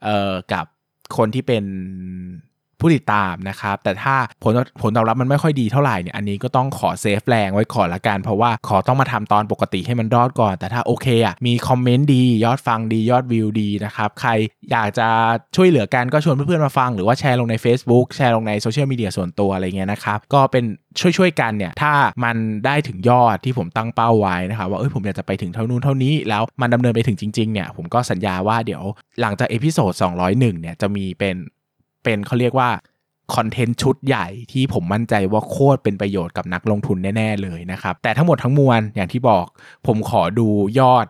[0.03, 0.65] เอ่อกับ
[1.17, 1.63] คนที่เป็น
[2.79, 14.31] ผู้ติดตามนะครับ แต่ถ้าผลผลตอบรับมันไม่ค่อยดีเท่าไหร่เนี่ยอันนี้ก็ต้องขอเซฟแรงไว้ก่อนละกัน เพราะว่าขอต้องมาทำตอนปกติให้มันรอดก่อน แต่ถ้าโอเคอะมีคอมเมนต์ดี ยอดฟังดียอดวิวดีนะครับ ใคร
[14.71, 15.07] อยากจะ
[15.55, 20.63] ช่วยเหลือกันก็ชวนเพื่อนๆมาฟัง หรือว่าแชร์ลงใน Facebook แชร์ลงในโซเชียลมีเดียส่วนตัวอะไรเงี้ยนะครับ ก็เป็น
[20.99, 28.83] ช่วยๆกันเนี่ยถ้ามันได้ถึงยอดที่ผมตั้งเป้าไว้นะครับว่าเอ้ยผมอยากจะไปถึงเท่านู้นเท่านี้แล้วมันดำเนินไปถึงจริงๆเนี่ยผมก็สัญญาว่าเดี๋ยว
[29.21, 31.35] หลังจาก episode 201เนี่ยจะมีเป็น
[32.05, 32.69] เป็นเขาเรียกว่า
[33.35, 39.45] คอนเทนต์ชุดใหญ่ที่ผมมั่นใจว่าโคตรเป็นประโยชน์กับนักลงทุนแน่ ๆ เลยนะครับ แต่ทั้งหมดทั้งมวลอย่างที่บอก
[39.87, 40.47] ผมขอดู
[40.79, 41.07] ยอด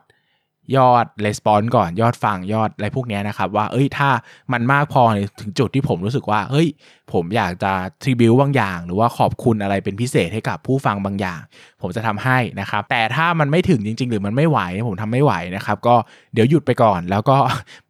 [0.78, 4.10] ยอดレスปอนก่อนยอดฟังยอดอะไรพวกนี้นะครับ ว่าเอ้ยถ้า
[4.54, 5.04] มันมากพอ
[5.42, 6.68] ถึงจุดที่ผมรู้สึกว่าเฮ้ย
[7.14, 7.72] ผมอยากจะ
[8.04, 11.40] ทริบิวบางอย่าง หรือว่าขอบคุณอะไรเป็นพิเศษให้กับผู้ฟังบางอย่าง
[11.82, 15.96] ผมจะทำให้นะครับ แต่ถ้ามันไม่ถึงจริง ๆ หรือมันไม่ไหวผมทำไม่ไหวนะครับ ก็
[16.34, 17.38] เดี๋ยวหยุดไปก่อน แล้วก็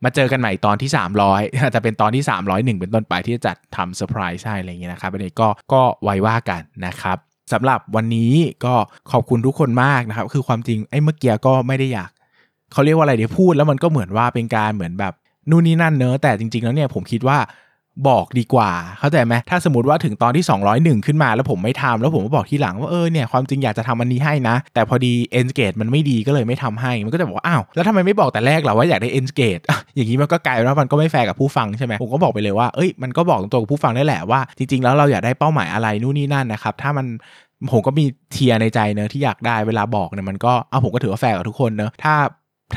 [0.03, 0.89] มาเจอกันใหม่ตอนที่
[1.31, 7.17] 300จะเป็นตอนที่ 301 เป็นต้นไปที่จะจัดทำเซอร์ไพรส์ให้อะไรอย่างเงี้ยนะครับอันนี้ก็ก็ไว้ว่ากันนะครับ
[7.53, 8.33] สำหรับวันนี้
[8.65, 8.73] ก็
[9.11, 12.09] ขอบคุณทุกคนมากนะครับ คือความจริงไอ้เมื่อกี้ก็ไม่ได้อยาก
[12.75, 15.13] เขาเรียกว่าอะไรเดี๋ยวพูดแล้วมันก็เหมือนว่าเป็นการเหมือนแบบ
[15.49, 17.39] นู่นนี่นั่นเนอะแต่จริง ๆ แล้วเนี่ยผมคิดว่า
[18.09, 20.45] บอกดีกว่า เข้าใจไหมถ้าสมมติว่าถึงตอนที่
[20.75, 29.63] 201 ขึ้นมาแล้วผมไม่ทำแล้วผมก็บอกทีหลังว่าเออเนี่ยความจริงอยากจะทำอันนี้ให้นะ แต่พอดี end gate มันไม่ดีก็เลยไม่ทำให้ มันก็จะบอกว่าอ้าวแล้วทำไมไม่บอกแต่แรกล่ะว่าอยากได้ end gate
[29.95, 37.05] อย่างนี้มันก็กลายว่ามันก็ไม่แฟร์กับผู้ฟังใช่ไหมผมก็บอกไปเลยว่าเอ้ยมันก็บอกตรงๆกับผู้ฟังได้แหละว่าจริงๆแล้วเราอยากได้เป้าหมายอะไรนู่นนี่นั่นนะครับถ้ามัน
[37.71, 42.15] ผมก็มี tier ในใจเนอะที่อยากได้เวลาบอกเนี่ยมันก็เอาผมก็ถือว่าแฟร์กับทุกคนเนอะถ้า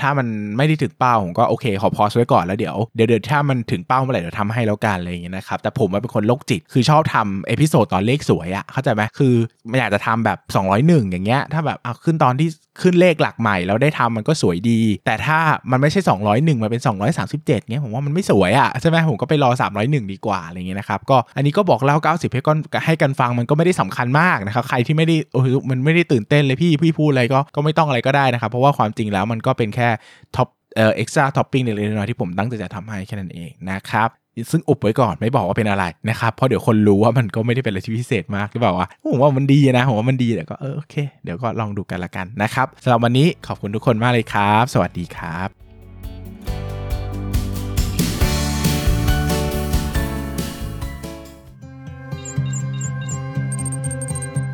[0.01, 0.26] ถ้ามัน
[0.57, 9.34] ไม่ได้ถึงเป้าผมก็โอเคขอ pause ไว้ก่อนแล้วเดี๋ยวเดี๋ยวเดี๋ยวถ้ามันถึงเป้าเมื่อไหร่เดี๋ยวทำให้แล้วกันอะไรอย่างเงี้ยนะครับแต่ผมเป็นคนโรคจิตคือชอบทำ episode ตอนเลขสวยอะเข้าใจไหมคือ
[9.68, 10.39] ไม่อยากจะทำแบบ
[10.74, 12.49] 201 อย่างเงี้ยถ้าแบบเอาขึ้นตอนที่
[12.82, 15.38] ขึ้นเลขหลักใหม่แล้วได้ทำมันก็สวยดี แต่ถ้า
[15.70, 16.82] มันไม่ใช่ 201มันเป็น
[17.24, 19.50] 237เงี้ยผมว่ามันไม่สวยอะใช่ไหมผมก็ไปรอ
[19.82, 29.88] 301 ดีกว่าอะไรเงี้ยนะครับก็อันนี้ก็บอกเล่า 90 ไว้ก่อนให้กันฟังมันก็ไม่ได้สำคัญมากนะครับใครที่ไม่ได้โอ้ยมันไม่ได้ตื่นเต้นเลยพี่พี่พูดอะไรก็ก็ไม่ต้องอะไรก็ได้นะครับเพราะว่าความจริงแล้วมันก็เป็นแค่
[30.36, 34.08] ท็อปเอ่อเอ็กซ์ตร้าท็อปปิ้งเล็กๆน้อยๆที่ผมตั้งใจจะทำให้แค่นั้นเองนะครับ
[34.51, 45.49] ซึ่งอุบไว้ก่อนไม่บอกว่าเป็นอะไรนะครับเพราะเดี๋ยวคนรู้ว่ามันก็ไม่ได้เป็นอะไรที่พิเศษมากหรือเปล่าวะผมว่ามันดีนะผมว่ามันดีแต่ก็เออโอเคเดี๋ยวก็ลองดูกันละกันนะครับสำหรับวันนี้ขอบคุณทุกคนมากเลยครับ สวัสดีครับ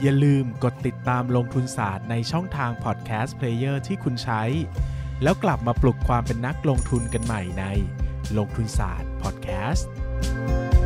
[0.03, 4.43] อย่าลืมกดติดตามลงทุนศาสตร์ในช่องทางพอดแคสต์เพลเยอร์ที่คุณใช้
[5.22, 7.64] แล้วกลับมาปลุกความเป็นนักลงทุนกันใหม่ใน
[8.38, 10.84] ลงทุนศาสตร์พอดแคสต์